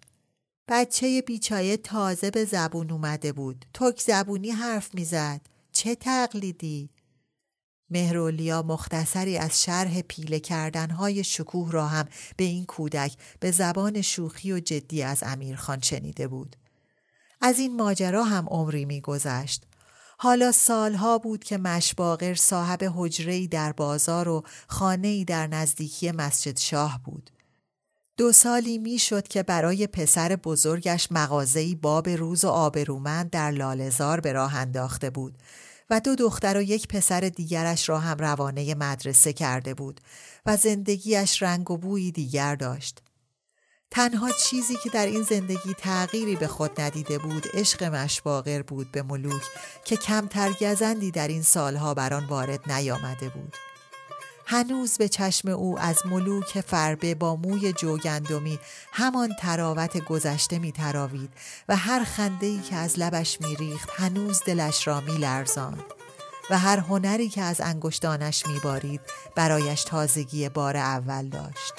بچه 0.68 1.22
بیچایه 1.26 1.76
تازه 1.76 2.30
به 2.30 2.44
زبون 2.44 2.90
اومده 2.90 3.32
بود. 3.32 3.64
تک 3.74 4.00
زبونی 4.00 4.50
حرف 4.50 4.94
می‌زد. 4.94 5.40
چه 5.72 5.94
تقلیدی؟ 5.94 6.90
مهرولیا 7.90 8.62
مختصری 8.62 9.38
از 9.38 9.62
شرح 9.62 10.00
پیله 10.00 10.40
کردنهای 10.40 11.24
شکوه 11.24 11.72
را 11.72 11.86
هم 11.86 12.08
به 12.36 12.44
این 12.44 12.64
کودک 12.64 13.16
به 13.40 13.50
زبان 13.50 14.02
شوخی 14.02 14.52
و 14.52 14.60
جدی 14.60 15.02
از 15.02 15.22
امیرخان 15.26 15.80
شنیده 15.80 16.28
بود. 16.28 16.56
از 17.40 17.58
این 17.58 17.76
ماجرا 17.76 18.24
هم 18.24 18.46
عمری 18.48 18.84
میگذشت. 18.84 19.66
حالا 20.18 20.52
سالها 20.52 21.18
بود 21.18 21.44
که 21.44 21.58
مشباغر 21.58 22.34
صاحب 22.34 22.92
حجرهی 22.96 23.48
در 23.48 23.72
بازار 23.72 24.28
و 24.28 24.42
خانهی 24.68 25.24
در 25.24 25.46
نزدیکی 25.46 26.12
مسجد 26.12 26.58
شاه 26.58 27.00
بود. 27.04 27.30
دو 28.16 28.32
سالی 28.32 28.78
می‌شد 28.78 29.28
که 29.28 29.42
برای 29.42 29.86
پسر 29.86 30.36
بزرگش 30.36 31.12
مغازهی 31.12 31.74
باب 31.74 32.08
روز 32.08 32.44
و 32.44 32.48
آبرومند 32.48 33.30
در 33.30 33.50
لالزار 33.50 34.20
به 34.20 34.32
راه 34.32 34.56
انداخته 34.56 35.10
بود 35.10 35.38
و 35.90 36.00
دو 36.00 36.14
دختر 36.14 36.56
و 36.56 36.62
یک 36.62 36.88
پسر 36.88 37.20
دیگرش 37.20 37.88
را 37.88 37.98
هم 37.98 38.18
روانه 38.18 38.74
مدرسه 38.74 39.32
کرده 39.32 39.74
بود 39.74 40.00
و 40.46 40.56
زندگیش 40.56 41.42
رنگ 41.42 41.70
و 41.70 41.76
بویی 41.76 42.12
دیگر 42.12 42.54
داشت. 42.54 43.03
تنها 43.94 44.30
چیزی 44.30 44.76
که 44.76 44.90
در 44.90 45.06
این 45.06 45.22
زندگی 45.22 45.74
تغییری 45.74 46.36
به 46.36 46.46
خود 46.46 46.80
ندیده 46.80 47.18
بود 47.18 47.46
عشق 47.54 47.84
مشباغر 47.84 48.62
بود 48.62 48.92
به 48.92 49.02
ملوک 49.02 49.42
که 49.84 49.96
کمتر 49.96 50.52
گزندی 50.52 51.10
در 51.10 51.28
این 51.28 51.42
سالها 51.42 51.94
بر 51.94 52.14
آن 52.14 52.24
وارد 52.24 52.72
نیامده 52.72 53.28
بود. 53.28 53.56
هنوز 54.46 54.98
به 54.98 55.08
چشم 55.08 55.48
او 55.48 55.78
از 55.78 56.06
ملوک 56.06 56.60
فربه 56.60 57.14
با 57.14 57.36
موی 57.36 57.72
جوگندمی 57.72 58.58
همان 58.92 59.34
تراوت 59.40 60.04
گذشته 60.04 60.58
می 60.58 60.72
تراوید 60.72 61.30
و 61.68 61.76
هر 61.76 62.04
خنده 62.04 62.62
که 62.62 62.76
از 62.76 62.98
لبش 62.98 63.40
می 63.40 63.56
ریخت 63.56 63.90
هنوز 63.96 64.42
دلش 64.46 64.86
را 64.86 65.00
می 65.00 65.18
لرزاند 65.18 65.84
و 66.50 66.58
هر 66.58 66.78
هنری 66.78 67.28
که 67.28 67.42
از 67.42 67.60
انگشتانش 67.60 68.46
می 68.46 68.58
بارید 68.58 69.00
برایش 69.34 69.84
تازگی 69.84 70.48
بار 70.48 70.76
اول 70.76 71.28
داشت. 71.28 71.74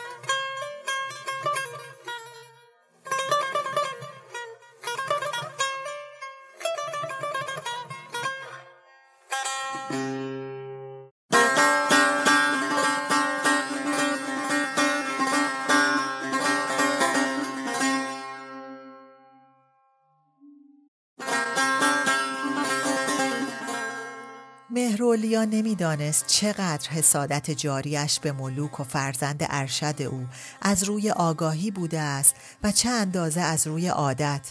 نمی‌دانست 25.46 26.28
چقدر 26.28 26.90
حسادت 26.90 27.52
جاریش 27.52 28.20
به 28.20 28.32
ملوک 28.32 28.80
و 28.80 28.84
فرزند 28.84 29.46
ارشد 29.50 30.02
او 30.02 30.28
از 30.62 30.84
روی 30.84 31.12
آگاهی 31.12 31.72
بوده 31.72 32.00
است 32.00 32.36
و 32.64 32.72
چه 32.72 32.90
اندازه 32.90 33.42
از 33.42 33.68
روی 33.68 33.88
عادت 33.88 34.50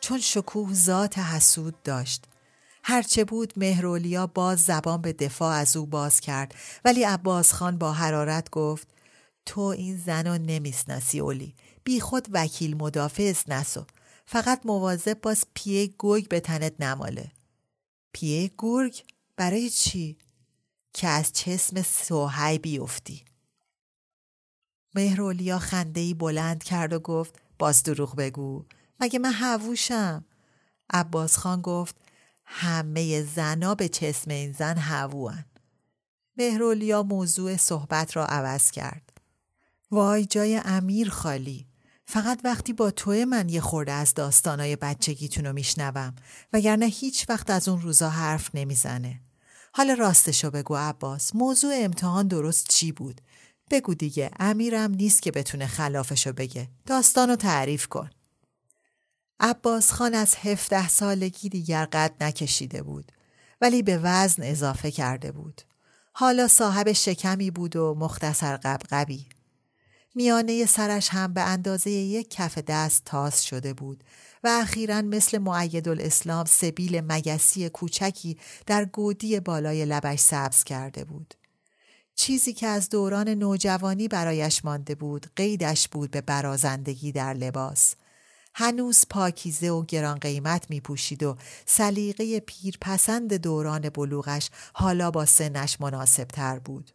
چون 0.00 0.18
شکوه 0.18 0.74
ذات 0.74 1.18
حسود 1.18 1.82
داشت. 1.82 2.24
هرچه 2.84 3.24
بود 3.24 3.52
مهرولیا 3.56 4.26
باز 4.26 4.60
زبان 4.60 5.02
به 5.02 5.12
دفاع 5.12 5.54
از 5.54 5.76
او 5.76 5.86
باز 5.86 6.20
کرد 6.20 6.54
ولی 6.84 7.04
عباس 7.04 7.52
خان 7.52 7.78
با 7.78 7.92
حرارت 7.92 8.50
گفت 8.50 8.88
تو 9.46 9.60
این 9.60 9.96
زن 9.96 10.26
رو 10.26 10.38
نمیسناسی 10.38 11.20
اولی 11.20 11.54
بی 11.84 12.00
خود 12.00 12.28
وکیل 12.32 12.76
مدافع 12.76 13.34
نسو 13.48 13.84
فقط 14.26 14.60
مواظب 14.64 15.20
باز 15.20 15.44
پیه 15.54 15.94
گرگ 15.98 16.28
به 16.28 16.40
تنت 16.40 16.80
نماله. 16.80 17.30
پیه 18.12 18.50
گرگ؟ 18.58 19.02
برای 19.36 19.70
چی؟ 19.70 20.16
که 20.96 21.08
از 21.08 21.32
چسم 21.32 21.82
سوهی 21.82 22.58
بیفتی. 22.58 23.24
مهرولیا 24.94 25.58
خندهی 25.58 26.14
بلند 26.14 26.62
کرد 26.62 26.92
و 26.92 26.98
گفت 26.98 27.34
باز 27.58 27.82
دروغ 27.82 28.16
بگو. 28.16 28.64
مگه 29.00 29.18
من 29.18 29.32
هووشم؟ 29.32 30.24
عباس 30.90 31.36
خان 31.36 31.60
گفت 31.60 31.96
همه 32.44 33.22
زنا 33.22 33.74
به 33.74 33.88
چسم 33.88 34.30
این 34.30 34.52
زن 34.52 34.78
هووان. 34.78 35.44
مهرولیا 36.36 37.02
موضوع 37.02 37.56
صحبت 37.56 38.16
را 38.16 38.26
عوض 38.26 38.70
کرد. 38.70 39.12
وای 39.90 40.26
جای 40.26 40.60
امیر 40.64 41.10
خالی 41.10 41.66
فقط 42.04 42.40
وقتی 42.44 42.72
با 42.72 42.90
توی 42.90 43.24
من 43.24 43.48
یه 43.48 43.60
خورده 43.60 43.92
از 43.92 44.14
داستانای 44.14 44.76
بچگیتون 44.76 45.46
رو 45.46 45.52
میشنوم 45.52 46.14
وگرنه 46.52 46.86
هیچ 46.86 47.28
وقت 47.28 47.50
از 47.50 47.68
اون 47.68 47.80
روزا 47.80 48.10
حرف 48.10 48.50
نمی‌زنه. 48.54 49.25
حالا 49.76 49.94
راستشو 49.94 50.50
بگو 50.50 50.76
عباس. 50.76 51.34
موضوع 51.34 51.72
امتحان 51.76 52.28
درست 52.28 52.68
چی 52.68 52.92
بود؟ 52.92 53.20
بگو 53.70 53.94
دیگه 53.94 54.30
امیرم 54.40 54.90
نیست 54.90 55.22
که 55.22 55.30
بتونه 55.30 55.66
خلافشو 55.66 56.32
بگه. 56.32 56.68
داستانو 56.86 57.36
تعریف 57.36 57.86
کن. 57.86 58.10
عباس 59.40 59.92
خان 59.92 60.14
از 60.14 60.34
هفته 60.34 60.88
سالگی 60.88 61.48
دیگر 61.48 61.84
قد 61.84 62.14
نکشیده 62.20 62.82
بود 62.82 63.12
ولی 63.60 63.82
به 63.82 63.98
وزن 64.02 64.42
اضافه 64.42 64.90
کرده 64.90 65.32
بود. 65.32 65.62
حالا 66.12 66.48
صاحب 66.48 66.92
شکمی 66.92 67.50
بود 67.50 67.76
و 67.76 67.94
مختصر 67.94 68.56
قبقبی. 68.56 69.26
میانه 70.14 70.66
سرش 70.66 71.08
هم 71.08 71.32
به 71.32 71.40
اندازه 71.40 71.90
یک 71.90 72.30
کف 72.30 72.58
دست 72.58 73.04
تاس 73.04 73.42
شده 73.42 73.72
بود 73.74 74.04
و 74.46 74.48
اخیرا 74.48 75.02
مثل 75.02 75.38
معید 75.38 75.88
الاسلام 75.88 76.44
سبیل 76.44 77.00
مگسی 77.00 77.68
کوچکی 77.68 78.38
در 78.66 78.84
گودی 78.84 79.40
بالای 79.40 79.84
لبش 79.84 80.20
سبز 80.20 80.64
کرده 80.64 81.04
بود. 81.04 81.34
چیزی 82.14 82.52
که 82.52 82.66
از 82.66 82.88
دوران 82.88 83.28
نوجوانی 83.28 84.08
برایش 84.08 84.64
مانده 84.64 84.94
بود 84.94 85.26
قیدش 85.36 85.88
بود 85.88 86.10
به 86.10 86.20
برازندگی 86.20 87.12
در 87.12 87.34
لباس. 87.34 87.94
هنوز 88.54 89.04
پاکیزه 89.10 89.70
و 89.70 89.84
گران 89.84 90.18
قیمت 90.18 90.70
می 90.70 90.80
پوشید 90.80 91.22
و 91.22 91.36
سلیقه 91.66 92.40
پیرپسند 92.40 93.34
دوران 93.34 93.88
بلوغش 93.88 94.50
حالا 94.72 95.10
با 95.10 95.24
سنش 95.24 95.80
مناسب 95.80 96.24
تر 96.24 96.58
بود. 96.58 96.90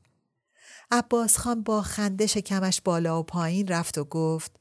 عباس 0.91 1.37
خان 1.37 1.63
با 1.63 1.81
خنده 1.81 2.27
شکمش 2.27 2.81
بالا 2.81 3.19
و 3.19 3.23
پایین 3.23 3.67
رفت 3.67 3.97
و 3.97 4.03
گفت 4.03 4.60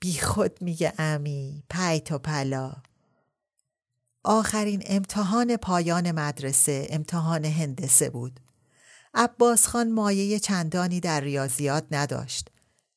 بی 0.00 0.18
خود 0.18 0.62
میگه 0.62 0.92
امی 0.98 1.62
پیت 1.70 2.12
و 2.12 2.18
پلا. 2.18 2.72
آخرین 4.24 4.82
امتحان 4.86 5.56
پایان 5.56 6.12
مدرسه 6.12 6.86
امتحان 6.90 7.44
هندسه 7.44 8.10
بود. 8.10 8.40
عباس 9.14 9.66
خان 9.66 9.92
مایه 9.92 10.38
چندانی 10.38 11.00
در 11.00 11.20
ریاضیات 11.20 11.86
نداشت. 11.90 12.48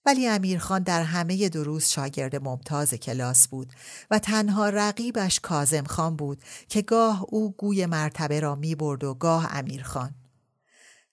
ولی 0.06 0.28
امیرخان 0.28 0.84
در 0.84 1.04
همه 1.04 1.50
دروس 1.50 1.90
شاگرد 1.90 2.36
ممتاز 2.36 2.94
کلاس 2.94 3.48
بود 3.48 3.74
و 4.12 4.20
تنها 4.20 4.70
رقیبش 4.70 5.40
کازم 5.40 5.84
خان 5.84 6.16
بود 6.16 6.44
که 6.70 6.82
گاه 6.82 7.26
او 7.30 7.52
گوی 7.52 7.86
مرتبه 7.86 8.40
را 8.40 8.56
می 8.56 8.76
برد 8.76 9.04
و 9.04 9.14
گاه 9.14 9.48
امیرخان. 9.52 10.16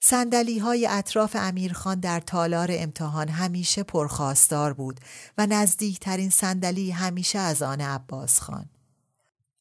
سندلی 0.03 0.59
های 0.59 0.87
اطراف 0.87 1.37
امیرخان 1.41 2.01
در 2.01 2.21
تالار 2.21 2.69
امتحان 2.73 3.29
همیشه 3.29 3.83
پرخواستار 3.83 4.73
بود 4.73 5.01
و 5.39 5.47
نزدیکترین 5.47 6.31
صندلی 6.31 6.91
همیشه 6.91 7.39
از 7.39 7.63
آن 7.63 7.81
عباس 7.81 8.41
خان. 8.41 8.67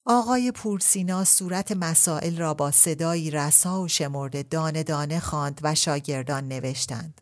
آقای 0.06 0.52
پورسینا 0.52 1.24
صورت 1.24 1.72
مسائل 1.72 2.38
را 2.38 2.54
با 2.54 2.72
صدایی 2.72 3.32
رسا 3.32 3.82
و 3.82 3.88
شمرده 3.88 4.44
دانه 4.44 4.84
دانه 4.84 5.20
خواند 5.20 5.60
و 5.64 5.76
شاگردان 5.76 6.48
نوشتند. 6.48 7.22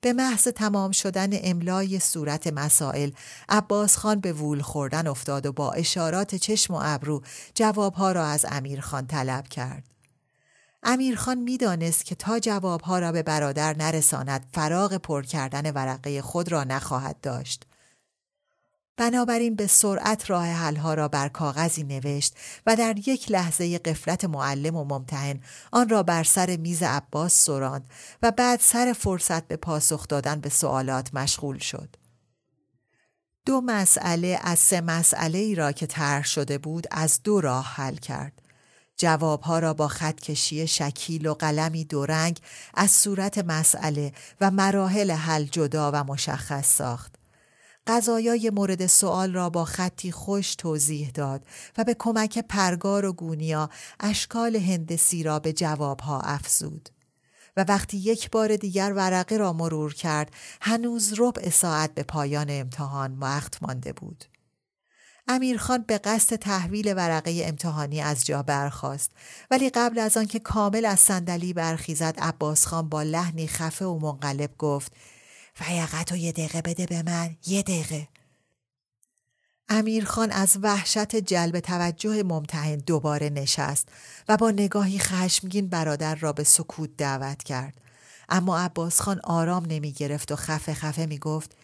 به 0.00 0.12
محض 0.12 0.48
تمام 0.48 0.92
شدن 0.92 1.30
املای 1.32 2.00
صورت 2.00 2.46
مسائل 2.46 3.10
عباس 3.48 3.96
خان 3.96 4.20
به 4.20 4.32
وول 4.32 4.60
خوردن 4.62 5.06
افتاد 5.06 5.46
و 5.46 5.52
با 5.52 5.72
اشارات 5.72 6.34
چشم 6.34 6.74
و 6.74 6.80
ابرو 6.82 7.22
جوابها 7.54 8.12
را 8.12 8.24
از 8.26 8.46
امیرخان 8.48 9.06
طلب 9.06 9.48
کرد. 9.48 9.91
امیرخان 10.82 11.38
می‌دانست 11.38 12.04
که 12.04 12.14
تا 12.14 12.38
جوابها 12.38 12.98
را 12.98 13.12
به 13.12 13.22
برادر 13.22 13.76
نرساند 13.76 14.46
فراغ 14.52 14.96
پر 14.96 15.22
کردن 15.22 15.70
ورقه 15.70 16.22
خود 16.22 16.52
را 16.52 16.64
نخواهد 16.64 17.20
داشت. 17.20 17.66
بنابراین 18.96 19.56
به 19.56 19.66
سرعت 19.66 20.30
راه 20.30 20.46
حلها 20.46 20.94
را 20.94 21.08
بر 21.08 21.28
کاغذی 21.28 21.82
نوشت 21.82 22.36
و 22.66 22.76
در 22.76 23.08
یک 23.08 23.30
لحظه 23.30 23.78
قفلت 23.78 24.24
معلم 24.24 24.76
و 24.76 24.84
ممتحن 24.84 25.40
آن 25.72 25.88
را 25.88 26.02
بر 26.02 26.24
سر 26.24 26.56
میز 26.56 26.82
عباس 26.82 27.34
سراند 27.34 27.90
و 28.22 28.30
بعد 28.30 28.60
سر 28.60 28.94
فرصت 28.98 29.48
به 29.48 29.56
پاسخ 29.56 30.08
دادن 30.08 30.40
به 30.40 30.48
سوالات 30.48 31.14
مشغول 31.14 31.58
شد. 31.58 31.96
دو 33.46 33.60
مسئله 33.60 34.38
از 34.42 34.58
سه 34.58 34.80
مسئله 34.80 35.38
ای 35.38 35.54
را 35.54 35.72
که 35.72 35.86
طرح 35.86 36.24
شده 36.24 36.58
بود 36.58 36.86
از 36.90 37.22
دو 37.22 37.40
راه 37.40 37.66
حل 37.66 37.96
کرد. 37.96 38.41
جوابها 39.02 39.58
را 39.58 39.74
با 39.74 39.88
خطکشی 39.88 40.66
شکیل 40.66 41.26
و 41.26 41.34
قلمی 41.34 41.84
دورنگ 41.84 42.40
از 42.74 42.90
صورت 42.90 43.38
مسئله 43.38 44.12
و 44.40 44.50
مراحل 44.50 45.10
حل 45.10 45.44
جدا 45.44 45.90
و 45.94 46.04
مشخص 46.04 46.76
ساخت. 46.76 47.14
قضایای 47.86 48.50
مورد 48.50 48.86
سوال 48.86 49.32
را 49.32 49.50
با 49.50 49.64
خطی 49.64 50.12
خوش 50.12 50.54
توضیح 50.54 51.10
داد 51.10 51.46
و 51.78 51.84
به 51.84 51.96
کمک 51.98 52.38
پرگار 52.38 53.04
و 53.04 53.12
گونیا 53.12 53.70
اشکال 54.00 54.56
هندسی 54.56 55.22
را 55.22 55.38
به 55.38 55.52
جوابها 55.52 56.20
افزود. 56.20 56.88
و 57.56 57.64
وقتی 57.68 57.96
یک 57.96 58.30
بار 58.30 58.56
دیگر 58.56 58.92
ورقه 58.92 59.36
را 59.36 59.52
مرور 59.52 59.94
کرد 59.94 60.30
هنوز 60.60 61.14
ربع 61.18 61.50
ساعت 61.50 61.94
به 61.94 62.02
پایان 62.02 62.46
امتحان 62.50 63.18
وقت 63.18 63.62
مانده 63.62 63.92
بود. 63.92 64.31
امیرخان 65.28 65.84
به 65.88 65.98
قصد 65.98 66.36
تحویل 66.36 66.94
ورقه 66.96 67.42
امتحانی 67.44 68.00
از 68.00 68.26
جا 68.26 68.42
برخاست. 68.42 69.10
ولی 69.50 69.70
قبل 69.70 69.98
از 69.98 70.16
آنکه 70.16 70.38
کامل 70.38 70.84
از 70.84 71.00
صندلی 71.00 71.52
برخیزد 71.52 72.14
عباس 72.18 72.66
خان 72.66 72.88
با 72.88 73.02
لحنی 73.02 73.46
خفه 73.46 73.84
و 73.84 73.98
منقلب 73.98 74.56
گفت 74.58 74.92
فیقت 75.54 76.12
و 76.12 76.16
یه 76.16 76.32
دقیقه 76.32 76.62
بده 76.62 76.86
به 76.86 77.02
من 77.02 77.36
یه 77.46 77.62
دقیقه. 77.62 78.08
امیرخان 79.68 80.30
از 80.30 80.58
وحشت 80.62 81.16
جلب 81.16 81.60
توجه 81.60 82.22
ممتحن 82.22 82.76
دوباره 82.76 83.30
نشست 83.30 83.88
و 84.28 84.36
با 84.36 84.50
نگاهی 84.50 84.98
خشمگین 84.98 85.68
برادر 85.68 86.14
را 86.14 86.32
به 86.32 86.44
سکوت 86.44 86.90
دعوت 86.96 87.42
کرد. 87.42 87.74
اما 88.28 88.58
عباس 88.58 89.00
خان 89.00 89.20
آرام 89.24 89.66
نمی 89.68 89.92
گرفت 89.92 90.32
و 90.32 90.36
خفه 90.36 90.74
خفه 90.74 91.06
می 91.06 91.18
گفت 91.18 91.56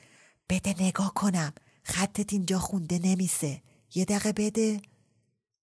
بده 0.48 0.74
نگاه 0.82 1.14
کنم. 1.14 1.52
خطت 1.88 2.32
اینجا 2.32 2.58
خونده 2.58 3.00
نمیسه. 3.04 3.62
یه 3.94 4.04
دقیقه 4.04 4.32
بده. 4.32 4.80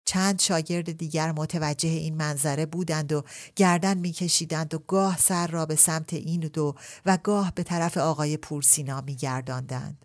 چند 0.04 0.40
شاگرد 0.40 0.92
دیگر 0.92 1.32
متوجه 1.32 1.88
این 1.88 2.14
منظره 2.14 2.66
بودند 2.66 3.12
و 3.12 3.22
گردن 3.56 3.98
میکشیدند 3.98 4.74
و 4.74 4.78
گاه 4.78 5.18
سر 5.18 5.46
را 5.46 5.66
به 5.66 5.76
سمت 5.76 6.12
این 6.12 6.40
دو 6.40 6.74
و 7.06 7.18
گاه 7.22 7.52
به 7.54 7.62
طرف 7.62 7.96
آقای 7.96 8.36
پورسینا 8.36 9.00
میگرداندند. 9.00 10.04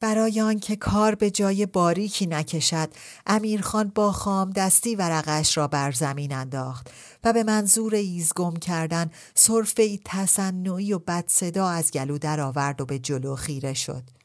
برای 0.00 0.40
آنکه 0.40 0.76
کار 0.76 1.14
به 1.14 1.30
جای 1.30 1.66
باریکی 1.66 2.26
نکشد 2.26 2.88
امیرخان 3.26 3.92
با 3.94 4.12
خام 4.12 4.50
دستی 4.50 4.96
ورقش 4.96 5.56
را 5.56 5.68
بر 5.68 5.92
زمین 5.92 6.32
انداخت 6.32 6.90
و 7.24 7.32
به 7.32 7.42
منظور 7.42 7.94
ایزگم 7.94 8.54
کردن 8.54 9.10
صرفه 9.34 9.82
ای 9.82 10.00
تصنعی 10.04 10.92
و 10.92 10.98
بد 10.98 11.24
صدا 11.26 11.68
از 11.68 11.90
گلو 11.90 12.18
درآورد 12.18 12.80
و 12.80 12.86
به 12.86 12.98
جلو 12.98 13.36
خیره 13.36 13.74
شد. 13.74 14.17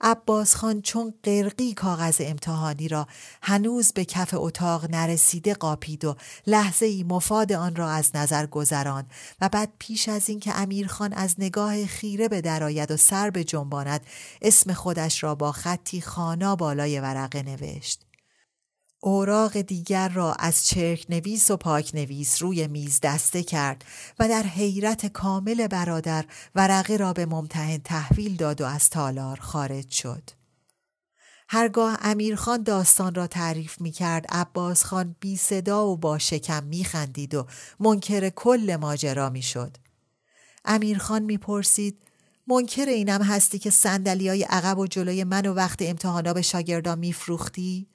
عباس 0.00 0.54
خان 0.54 0.82
چون 0.82 1.14
قرقی 1.22 1.74
کاغذ 1.74 2.20
امتحانی 2.24 2.88
را 2.88 3.06
هنوز 3.42 3.92
به 3.92 4.04
کف 4.04 4.34
اتاق 4.34 4.90
نرسیده 4.90 5.54
قاپید 5.54 6.04
و 6.04 6.16
لحظه 6.46 6.86
ای 6.86 7.02
مفاد 7.02 7.52
آن 7.52 7.76
را 7.76 7.90
از 7.90 8.10
نظر 8.14 8.46
گذران 8.46 9.04
و 9.40 9.48
بعد 9.48 9.72
پیش 9.78 10.08
از 10.08 10.28
اینکه 10.28 10.60
امیرخان 10.60 11.12
از 11.12 11.34
نگاه 11.38 11.86
خیره 11.86 12.28
به 12.28 12.40
درآید 12.40 12.90
و 12.90 12.96
سر 12.96 13.30
به 13.30 13.44
جنباند 13.44 14.00
اسم 14.42 14.72
خودش 14.72 15.22
را 15.22 15.34
با 15.34 15.52
خطی 15.52 16.00
خانا 16.00 16.56
بالای 16.56 17.00
ورقه 17.00 17.42
نوشت. 17.42 18.09
اوراق 19.02 19.60
دیگر 19.60 20.08
را 20.08 20.32
از 20.32 20.66
چرک 20.66 21.06
نویس 21.08 21.50
و 21.50 21.56
پاک 21.56 21.90
نویس 21.94 22.42
روی 22.42 22.66
میز 22.66 23.00
دسته 23.00 23.42
کرد 23.42 23.84
و 24.18 24.28
در 24.28 24.42
حیرت 24.42 25.06
کامل 25.06 25.66
برادر 25.66 26.24
ورقه 26.54 26.96
را 26.96 27.12
به 27.12 27.26
ممتحن 27.26 27.78
تحویل 27.78 28.36
داد 28.36 28.60
و 28.60 28.64
از 28.64 28.90
تالار 28.90 29.40
خارج 29.40 29.90
شد. 29.90 30.22
هرگاه 31.48 31.98
امیرخان 32.02 32.62
داستان 32.62 33.14
را 33.14 33.26
تعریف 33.26 33.80
می 33.80 33.90
کرد 33.90 34.26
عباس 34.28 34.84
خان 34.84 35.16
بی 35.20 35.36
صدا 35.36 35.86
و 35.86 35.96
با 35.96 36.18
شکم 36.18 36.64
می 36.64 36.84
خندید 36.84 37.34
و 37.34 37.46
منکر 37.80 38.28
کل 38.28 38.76
ماجرا 38.80 39.30
می 39.30 39.42
شد. 39.42 39.76
امیرخان 40.64 41.22
می 41.22 41.38
پرسید 41.38 41.98
منکر 42.46 42.86
اینم 42.86 43.22
هستی 43.22 43.58
که 43.58 43.70
سندلی 43.70 44.28
های 44.28 44.42
عقب 44.42 44.78
و 44.78 44.86
جلوی 44.86 45.24
من 45.24 45.46
و 45.46 45.54
وقت 45.54 45.82
امتحانا 45.82 46.32
به 46.32 46.42
شاگردان 46.42 46.98
می 46.98 47.12
فروختی؟ 47.12 47.86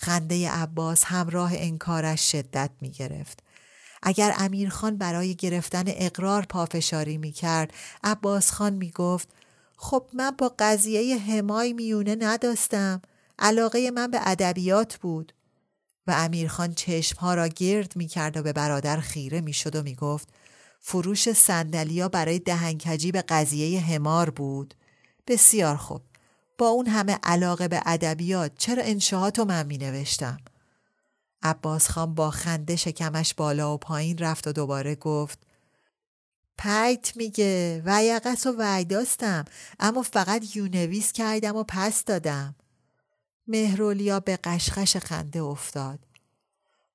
خنده 0.00 0.50
عباس 0.50 1.04
همراه 1.04 1.52
انکارش 1.54 2.32
شدت 2.32 2.70
می 2.80 2.90
گرفت. 2.90 3.42
اگر 4.02 4.34
امیرخان 4.38 4.96
برای 4.96 5.34
گرفتن 5.34 5.84
اقرار 5.86 6.42
پافشاری 6.42 7.18
می 7.18 7.32
کرد 7.32 7.72
عباس 8.04 8.50
خان 8.50 8.72
می 8.72 8.90
گفت 8.90 9.28
خب 9.76 10.06
من 10.12 10.30
با 10.30 10.54
قضیه 10.58 11.18
همای 11.18 11.72
میونه 11.72 12.16
نداشتم. 12.20 13.02
علاقه 13.38 13.90
من 13.90 14.10
به 14.10 14.20
ادبیات 14.22 14.96
بود. 14.96 15.32
و 16.06 16.14
امیرخان 16.16 16.74
چشمها 16.74 17.34
را 17.34 17.48
گرد 17.48 17.96
می 17.96 18.06
کرد 18.06 18.36
و 18.36 18.42
به 18.42 18.52
برادر 18.52 19.00
خیره 19.00 19.40
می 19.40 19.52
شد 19.52 19.76
و 19.76 19.82
می 19.82 19.94
گفت 19.94 20.28
فروش 20.80 21.32
سندلیا 21.32 22.08
برای 22.08 22.38
دهنکجی 22.38 23.12
به 23.12 23.22
قضیه 23.22 23.80
همار 23.80 24.30
بود. 24.30 24.74
بسیار 25.26 25.76
خوب. 25.76 26.07
با 26.58 26.68
اون 26.68 26.86
همه 26.86 27.18
علاقه 27.22 27.68
به 27.68 27.82
ادبیات 27.86 28.52
چرا 28.58 28.82
انشاهاتو 28.82 29.44
من 29.44 29.66
می 29.66 29.78
نوشتم؟ 29.78 30.38
عباس 31.42 31.90
خان 31.90 32.14
با 32.14 32.30
خنده 32.30 32.76
شکمش 32.76 33.34
بالا 33.34 33.74
و 33.74 33.78
پایین 33.78 34.18
رفت 34.18 34.46
و 34.46 34.52
دوباره 34.52 34.94
گفت 34.94 35.38
پیت 36.58 37.16
میگه 37.16 37.82
ویقس 37.86 38.46
و 38.46 38.54
ویداستم 38.58 39.44
اما 39.78 40.02
فقط 40.02 40.56
یونویس 40.56 41.12
کردم 41.12 41.56
و 41.56 41.64
پس 41.68 42.04
دادم 42.04 42.54
مهرولیا 43.46 44.20
به 44.20 44.36
قشقش 44.44 44.96
خنده 44.96 45.42
افتاد 45.42 45.98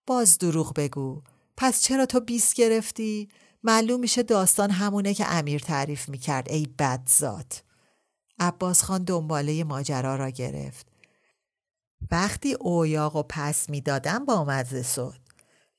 باز 0.08 0.38
دروغ 0.38 0.74
بگو 0.74 1.22
پس 1.58 1.82
چرا 1.82 2.06
تو 2.06 2.20
بیس 2.20 2.54
گرفتی؟ 2.54 3.30
معلوم 3.64 4.00
میشه 4.00 4.24
داستان 4.24 4.72
همونه 4.72 5.14
که 5.14 5.34
امیر 5.34 5.62
تعریف 5.62 6.10
می‌کرد 6.10 6.52
ای 6.52 6.68
بدزاد 6.80 7.54
عباس 8.40 8.84
خان 8.84 9.04
دنباله 9.04 9.64
ماجرا 9.64 10.16
را 10.16 10.30
گرفت. 10.30 10.88
وقتی 12.12 12.54
اویاق 12.54 13.16
و 13.16 13.24
پس 13.30 13.70
می‌دادم 13.70 14.26
با 14.26 14.46
مزه 14.46 14.82
سد 14.82 15.24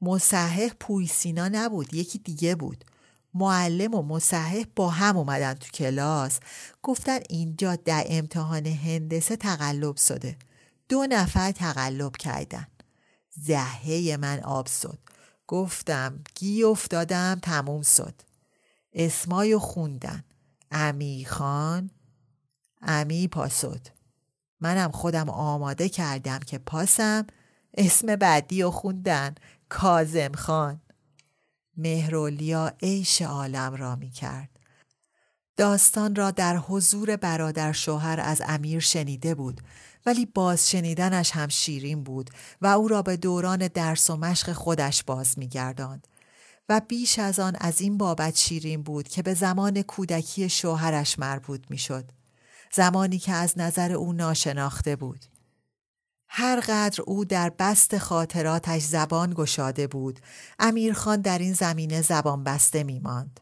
مصحح 0.00 0.68
پویسینا 0.80 1.48
نبود 1.48 1.94
یکی 1.94 2.18
دیگه 2.18 2.54
بود. 2.54 2.84
معلم 3.34 3.94
و 3.94 4.02
مصحح 4.02 4.64
با 4.76 4.90
هم 4.90 5.16
اومدن 5.16 5.54
تو 5.54 5.68
کلاس. 5.68 6.40
گفتن 6.82 7.18
اینجا 7.30 7.76
در 7.76 8.04
امتحان 8.08 8.66
هندسه 8.66 9.36
تقلب 9.36 9.96
شده. 9.96 10.36
دو 10.88 11.06
نفر 11.06 11.52
تقلب 11.52 12.16
کردن. 12.16 12.66
زهه 13.30 14.16
من 14.20 14.40
آب 14.40 14.66
شد. 14.66 14.98
گفتم 15.46 16.20
گی 16.34 16.62
افتادم 16.62 17.38
تموم 17.42 17.82
شد. 17.82 18.14
اسمایو 18.92 19.58
خوندن. 19.58 20.24
امی 20.70 21.26
خان 21.28 21.90
امی 22.84 23.28
پاسد 23.28 23.86
منم 24.60 24.90
خودم 24.90 25.28
آماده 25.28 25.88
کردم 25.88 26.38
که 26.38 26.58
پاسم 26.58 27.26
اسم 27.74 28.16
بعدی 28.16 28.62
و 28.62 28.70
خوندن. 28.70 29.34
کازم 29.68 30.32
خان. 30.32 30.80
مهرولیا 31.76 32.72
عیش 32.82 33.22
عالم 33.22 33.74
را 33.74 33.96
می 33.96 34.10
کرد. 34.10 34.54
داستان 35.56 36.14
را 36.14 36.30
در 36.30 36.56
حضور 36.56 37.16
برادر 37.16 37.72
شوهر 37.72 38.20
از 38.20 38.42
امیر 38.46 38.80
شنیده 38.80 39.34
بود 39.34 39.60
ولی 40.06 40.26
باز 40.26 40.70
شنیدنش 40.70 41.30
هم 41.30 41.48
شیرین 41.48 42.02
بود 42.02 42.30
و 42.60 42.66
او 42.66 42.88
را 42.88 43.02
به 43.02 43.16
دوران 43.16 43.68
درس 43.68 44.10
و 44.10 44.16
مشق 44.16 44.52
خودش 44.52 45.04
باز 45.04 45.38
میگرداند 45.38 46.08
و 46.68 46.80
بیش 46.88 47.18
از 47.18 47.38
آن 47.40 47.56
از 47.60 47.80
این 47.80 47.98
بابت 47.98 48.36
شیرین 48.36 48.82
بود 48.82 49.08
که 49.08 49.22
به 49.22 49.34
زمان 49.34 49.82
کودکی 49.82 50.48
شوهرش 50.48 51.18
مربوط 51.18 51.64
می‌شد 51.70 52.04
زمانی 52.74 53.18
که 53.18 53.32
از 53.32 53.58
نظر 53.58 53.92
او 53.92 54.12
ناشناخته 54.12 54.96
بود 54.96 55.24
هر 56.28 56.60
قدر 56.60 57.02
او 57.02 57.24
در 57.24 57.52
بست 57.58 57.98
خاطراتش 57.98 58.82
زبان 58.82 59.34
گشاده 59.36 59.86
بود 59.86 60.20
امیرخان 60.58 61.20
در 61.20 61.38
این 61.38 61.52
زمینه 61.52 62.02
زبان 62.02 62.44
بسته 62.44 62.82
می 62.82 63.00
ماند. 63.00 63.40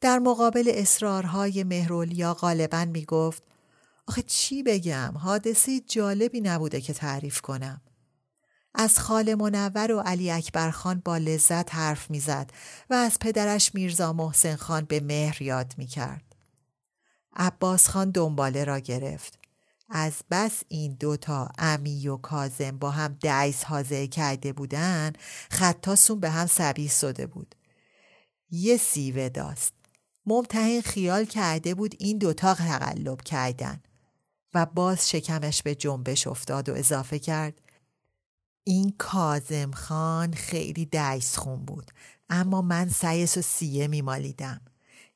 در 0.00 0.18
مقابل 0.18 0.72
اصرارهای 0.74 1.64
مهرولیا 1.64 2.34
غالبا 2.34 2.84
می 2.84 3.04
گفت 3.04 3.42
آخه 4.08 4.22
چی 4.22 4.62
بگم 4.62 5.14
حادثه 5.18 5.80
جالبی 5.80 6.40
نبوده 6.40 6.80
که 6.80 6.92
تعریف 6.92 7.40
کنم 7.40 7.80
از 8.74 8.98
خال 8.98 9.34
منور 9.34 9.92
و 9.92 10.00
علی 10.00 10.30
اکبر 10.30 10.70
خان 10.70 11.02
با 11.04 11.16
لذت 11.18 11.74
حرف 11.74 12.10
می‌زد 12.10 12.50
و 12.90 12.94
از 12.94 13.18
پدرش 13.18 13.74
میرزا 13.74 14.12
محسن 14.12 14.56
خان 14.56 14.84
به 14.84 15.00
مهر 15.00 15.42
یاد 15.42 15.74
می 15.78 15.86
کرد. 15.86 16.29
عباس 17.36 17.88
خان 17.88 18.10
دنباله 18.10 18.64
را 18.64 18.78
گرفت. 18.78 19.38
از 19.88 20.14
بس 20.30 20.62
این 20.68 20.96
دوتا 21.00 21.48
امی 21.58 22.08
و 22.08 22.16
کازم 22.16 22.78
با 22.78 22.90
هم 22.90 23.16
دعیس 23.20 23.64
حاضر 23.64 24.06
کرده 24.06 24.52
بودن 24.52 25.12
خطاسون 25.50 26.20
به 26.20 26.30
هم 26.30 26.46
سبیه 26.46 26.90
شده 26.90 27.26
بود. 27.26 27.54
یه 28.50 28.76
سیوه 28.76 29.28
داست. 29.28 29.72
ممتحن 30.26 30.80
خیال 30.80 31.24
کرده 31.24 31.74
بود 31.74 31.94
این 31.98 32.18
دوتا 32.18 32.54
تقلب 32.54 33.22
کردن. 33.22 33.82
و 34.54 34.66
باز 34.66 35.10
شکمش 35.10 35.62
به 35.62 35.74
جنبش 35.74 36.26
افتاد 36.26 36.68
و 36.68 36.74
اضافه 36.74 37.18
کرد 37.18 37.60
این 38.64 38.94
کازم 38.98 39.70
خان 39.70 40.32
خیلی 40.32 40.86
دعیس 40.86 41.36
خون 41.36 41.64
بود 41.64 41.90
اما 42.28 42.62
من 42.62 42.88
سیس 42.88 43.36
و 43.36 43.42
سیه 43.42 43.88
میمالیدم 43.88 44.60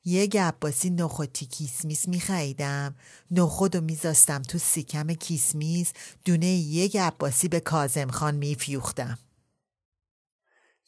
یه 0.05 0.29
عباسی 0.35 0.89
نخودی 0.89 1.45
کیسمیس 1.45 2.07
میخریدم. 2.07 2.95
نخود 3.31 3.75
و 3.75 3.81
میذاستم 3.81 4.41
تو 4.41 4.57
سیکم 4.57 5.13
کیسمیس. 5.13 5.93
دونه 6.25 6.47
یک 6.47 6.95
عباسی 6.95 7.47
به 7.47 7.59
کازم 7.59 8.11
خان 8.11 8.35
میفیوختم. 8.35 9.19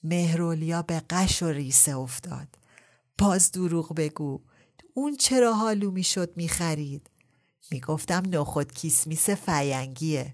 مهرولیا 0.03 0.81
به 0.81 1.01
قش 1.09 1.43
و 1.43 1.47
ریسه 1.47 1.97
افتاد. 1.97 2.47
باز 3.17 3.51
دروغ 3.51 3.95
بگو. 3.95 4.41
اون 4.93 5.17
چرا 5.17 5.53
حالو 5.53 5.91
می‌شد 5.91 6.33
می‌خرید؟ 6.35 7.09
می‌گفتم 7.71 8.23
نخود 8.27 8.73
کیسمیس 8.73 9.29
فینگیه 9.29 10.33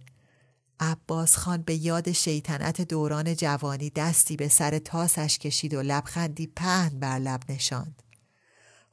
عباس 0.79 1.37
خان 1.37 1.61
به 1.61 1.75
یاد 1.75 2.11
شیطنت 2.11 2.81
دوران 2.81 3.35
جوانی 3.35 3.89
دستی 3.89 4.35
به 4.35 4.47
سر 4.47 4.79
تاسش 4.79 5.37
کشید 5.39 5.73
و 5.73 5.81
لبخندی 5.81 6.47
پهن 6.47 6.99
بر 6.99 7.19
لب 7.19 7.51
نشاند. 7.51 8.02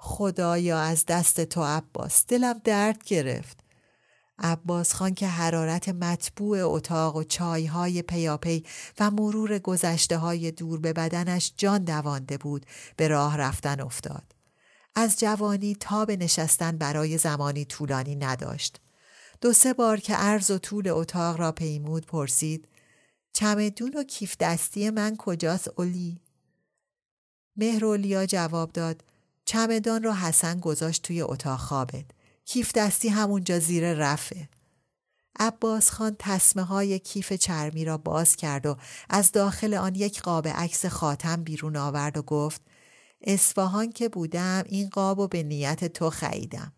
خدایا 0.02 0.80
از 0.80 1.06
دست 1.06 1.40
تو 1.40 1.62
عباس 1.62 2.26
دلم 2.26 2.60
درد 2.64 3.04
گرفت 3.04 3.60
عباس 4.38 4.94
خان 4.94 5.14
که 5.14 5.26
حرارت 5.26 5.88
مطبوع 5.88 6.58
اتاق 6.62 7.16
و 7.16 7.22
چایهای 7.22 8.02
پیاپی 8.02 8.64
و 9.00 9.10
مرور 9.10 9.58
گذشته 9.58 10.18
های 10.18 10.50
دور 10.50 10.80
به 10.80 10.92
بدنش 10.92 11.52
جان 11.56 11.84
دوانده 11.84 12.38
بود 12.38 12.66
به 12.96 13.08
راه 13.08 13.36
رفتن 13.36 13.80
افتاد 13.80 14.24
از 14.94 15.20
جوانی 15.20 15.74
تا 15.74 16.04
به 16.04 16.16
نشستن 16.16 16.78
برای 16.78 17.18
زمانی 17.18 17.64
طولانی 17.64 18.16
نداشت. 18.16 18.80
دو 19.40 19.52
سه 19.52 19.72
بار 19.72 20.00
که 20.00 20.14
عرض 20.14 20.50
و 20.50 20.58
طول 20.58 20.88
اتاق 20.88 21.40
را 21.40 21.52
پیمود 21.52 22.06
پرسید 22.06 22.68
چمدون 23.32 23.94
و 23.96 24.02
کیف 24.02 24.36
دستی 24.40 24.90
من 24.90 25.16
کجاست 25.16 25.70
اولی؟ 25.76 26.20
مهرولیا 27.56 28.26
جواب 28.26 28.72
داد 28.72 29.09
چمدان 29.44 30.02
را 30.02 30.14
حسن 30.14 30.60
گذاشت 30.60 31.02
توی 31.02 31.22
اتاق 31.22 31.60
خوابت. 31.60 32.04
کیف 32.44 32.72
دستی 32.72 33.08
همونجا 33.08 33.58
زیر 33.58 33.94
رفه. 33.94 34.48
عباس 35.38 35.90
خان 35.90 36.16
تصمه 36.18 36.62
های 36.62 36.98
کیف 36.98 37.32
چرمی 37.32 37.84
را 37.84 37.98
باز 37.98 38.36
کرد 38.36 38.66
و 38.66 38.76
از 39.08 39.32
داخل 39.32 39.74
آن 39.74 39.94
یک 39.94 40.22
قاب 40.22 40.48
عکس 40.48 40.86
خاتم 40.86 41.44
بیرون 41.44 41.76
آورد 41.76 42.18
و 42.18 42.22
گفت 42.22 42.62
اصفهان 43.20 43.92
که 43.92 44.08
بودم 44.08 44.64
این 44.66 44.88
قاب 44.88 45.18
و 45.18 45.28
به 45.28 45.42
نیت 45.42 45.84
تو 45.84 46.10
خریدم. 46.10 46.72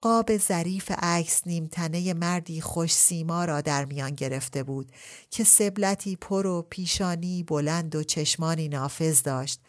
قاب 0.00 0.36
ظریف 0.36 0.92
عکس 0.98 1.46
نیمتنه 1.46 2.14
مردی 2.14 2.60
خوش 2.60 2.94
سیما 2.94 3.44
را 3.44 3.60
در 3.60 3.84
میان 3.84 4.10
گرفته 4.10 4.62
بود 4.62 4.92
که 5.30 5.44
سبلتی 5.44 6.16
پر 6.16 6.46
و 6.46 6.66
پیشانی 6.70 7.42
بلند 7.42 7.96
و 7.96 8.02
چشمانی 8.02 8.68
نافذ 8.68 9.22
داشت 9.22 9.60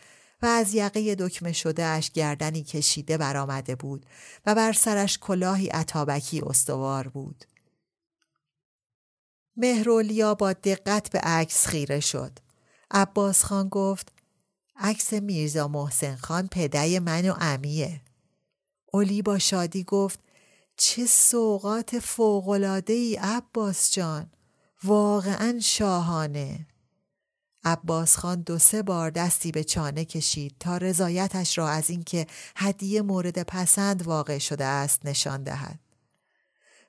و 0.42 0.46
از 0.46 0.74
یقه 0.74 1.16
دکمه 1.16 1.54
شده 1.54 1.86
اش 1.86 2.12
گردنی 2.12 2.64
کشیده 2.64 3.18
برآمده 3.18 3.76
بود 3.76 4.06
و 4.46 4.56
بر 4.56 4.74
سرش 4.74 5.18
کلاهی 5.20 5.68
عطابکی 5.68 6.42
استوار 6.42 7.08
بود. 7.08 7.46
مهرولیا 9.56 10.36
با 10.36 10.54
دقت 10.54 11.10
به 11.12 11.20
عکس 11.20 11.68
خیره 11.68 12.00
شد. 12.00 12.40
عباس 12.92 13.44
خان 13.44 13.70
گفت 13.70 14.12
عکس 14.76 15.14
میرزا 15.14 15.68
محسن 15.68 16.16
خان 16.16 16.48
پدای 16.48 17.00
من 17.00 17.30
و 17.30 17.34
امیه. 17.40 18.02
اولی 18.94 19.22
با 19.22 19.40
شادی 19.40 19.84
گفت 19.84 20.20
چه 20.78 21.06
سوقات 21.06 22.00
فوقلاده 22.00 22.94
ای 22.94 23.16
عباس 23.16 23.92
جان. 23.92 24.32
واقعا 24.84 25.60
شاهانه. 25.60 26.68
عباس 27.64 28.18
خان 28.18 28.42
دو 28.42 28.58
سه 28.60 28.84
بار 28.84 29.10
دستی 29.10 29.52
به 29.52 29.64
چانه 29.64 30.06
کشید 30.06 30.56
تا 30.60 30.78
رضایتش 30.78 31.58
را 31.58 31.70
از 31.70 31.90
اینکه 31.90 32.28
هدیه 32.56 33.02
مورد 33.02 33.44
پسند 33.44 34.08
واقع 34.08 34.38
شده 34.38 34.66
است 34.66 35.06
نشان 35.06 35.44
دهد. 35.44 35.80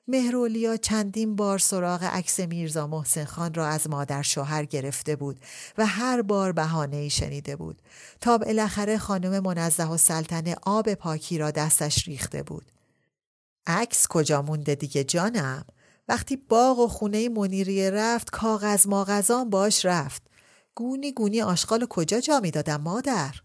مهرولیا 0.09 0.77
چندین 0.77 1.35
بار 1.35 1.59
سراغ 1.59 2.03
عکس 2.03 2.39
میرزا 2.39 2.87
محسن 2.87 3.25
خان 3.25 3.53
را 3.53 3.67
از 3.67 3.89
مادر 3.89 4.21
شوهر 4.21 4.65
گرفته 4.65 5.15
بود 5.15 5.39
و 5.77 5.85
هر 5.85 6.21
بار 6.21 6.51
بهانه 6.51 6.97
ای 6.97 7.09
شنیده 7.09 7.55
بود 7.55 7.81
تا 8.21 8.37
بالاخره 8.37 8.97
خانم 8.97 9.39
منزه 9.39 9.83
و 9.83 9.97
سلطنه 9.97 10.55
آب 10.61 10.93
پاکی 10.93 11.37
را 11.37 11.51
دستش 11.51 12.07
ریخته 12.07 12.43
بود. 12.43 12.71
عکس 13.67 14.07
کجا 14.07 14.41
مونده 14.41 14.75
دیگه 14.75 15.03
جانم؟ 15.03 15.65
وقتی 16.07 16.35
باغ 16.35 16.79
و 16.79 16.87
خونه 16.87 17.29
منیریه 17.29 17.89
رفت 17.89 18.29
کاغذ 18.29 18.87
ماغذان 18.87 19.49
باش 19.49 19.85
رفت. 19.85 20.28
گونی 20.79 21.11
گونی 21.11 21.41
آشغال 21.41 21.85
کجا 21.89 22.19
جا 22.19 22.39
می‌دادم 22.39 22.81
مادر 22.81 23.35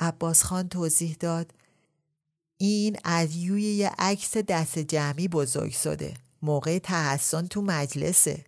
عباس 0.00 0.42
خان 0.42 0.68
توضیح 0.68 1.16
داد 1.20 1.54
این 2.56 2.96
از 3.04 3.36
یوی 3.36 3.62
یه 3.62 3.90
عکس 3.98 4.36
دست 4.36 4.78
جمعی 4.78 5.28
بزرگ 5.28 5.72
شده 5.72 6.14
موقع 6.42 6.78
تحسن 6.78 7.46
تو 7.46 7.62
مجلسه 7.62 8.44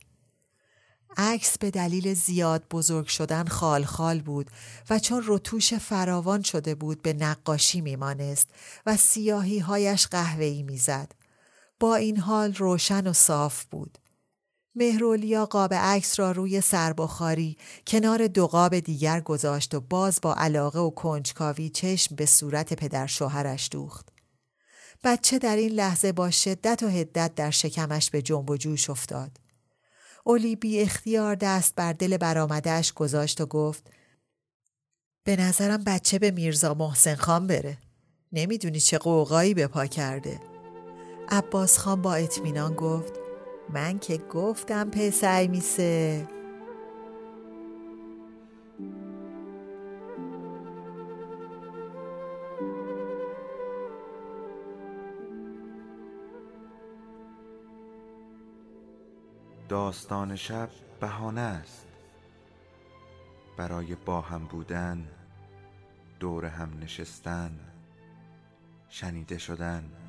عکس 1.16 1.58
به 1.58 1.70
دلیل 1.70 2.14
زیاد 2.14 2.64
بزرگ 2.70 3.06
شدن 3.06 3.44
خال 3.44 3.84
خال 3.84 4.20
بود 4.20 4.50
و 4.90 4.98
چون 4.98 5.22
رتوش 5.26 5.74
فراوان 5.74 6.42
شده 6.42 6.74
بود 6.74 7.02
به 7.02 7.12
نقاشی 7.12 7.80
میمانست 7.80 8.48
و 8.86 8.96
سیاهی 8.96 9.58
هایش 9.58 10.06
قهوه‌ای 10.06 10.62
می‌زد. 10.62 11.12
با 11.80 11.94
این 11.96 12.16
حال 12.16 12.54
روشن 12.54 13.06
و 13.06 13.12
صاف 13.12 13.64
بود. 13.64 13.98
مهرولیا 14.76 15.46
قاب 15.46 15.74
عکس 15.74 16.20
را 16.20 16.32
روی 16.32 16.60
سربخاری 16.60 17.56
کنار 17.86 18.26
دو 18.26 18.46
قاب 18.46 18.78
دیگر 18.78 19.20
گذاشت 19.20 19.74
و 19.74 19.80
باز 19.80 20.18
با 20.22 20.34
علاقه 20.34 20.78
و 20.78 20.90
کنجکاوی 20.90 21.68
چشم 21.68 22.14
به 22.14 22.26
صورت 22.26 22.74
پدر 22.74 23.06
شوهرش 23.06 23.68
دوخت. 23.72 24.08
بچه 25.04 25.38
در 25.38 25.56
این 25.56 25.70
لحظه 25.70 26.12
با 26.12 26.30
شدت 26.30 26.82
و 26.82 26.88
هدت 26.88 27.34
در 27.34 27.50
شکمش 27.50 28.10
به 28.10 28.22
جنب 28.22 28.50
و 28.50 28.56
جوش 28.56 28.90
افتاد. 28.90 29.30
اولی 30.24 30.56
بی 30.56 30.80
اختیار 30.80 31.34
دست 31.34 31.74
بر 31.74 31.92
دل 31.92 32.16
برآمدهش 32.16 32.92
گذاشت 32.92 33.40
و 33.40 33.46
گفت 33.46 33.90
به 35.24 35.36
نظرم 35.36 35.84
بچه 35.84 36.18
به 36.18 36.30
میرزا 36.30 36.74
محسن 36.74 37.14
خان 37.14 37.46
بره. 37.46 37.78
نمی‌دونی 38.32 38.80
چه 38.80 38.98
قوقایی 38.98 39.54
به 39.54 39.66
پا 39.66 39.86
کرده. 39.86 40.40
عباس 41.28 41.78
خان 41.78 42.02
با 42.02 42.14
اطمینان 42.14 42.74
گفت 42.74 43.23
من 43.72 43.98
که 43.98 44.18
گفتم 44.18 44.90
پسر 44.90 45.46
میسه. 45.46 46.28
داستان 59.68 60.36
شب 60.36 60.68
بهانه 61.00 61.40
است. 61.40 61.86
برای 63.56 63.94
با 63.94 64.20
هم 64.20 64.44
بودن 64.44 65.08
دور 66.20 66.44
هم 66.44 66.78
نشستن 66.80 67.60
شنیده 68.88 69.38
شدن. 69.38 70.03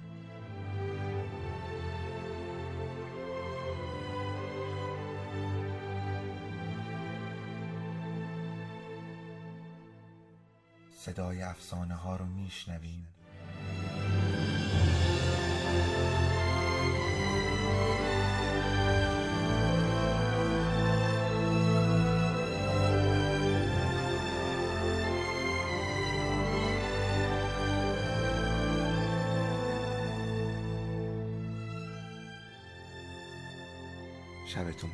صدای 11.15 11.41
افسانه 11.41 11.95
ها 11.95 12.15
رو 12.15 12.25
میشنویم. 12.25 13.07
شبتون 34.47 34.89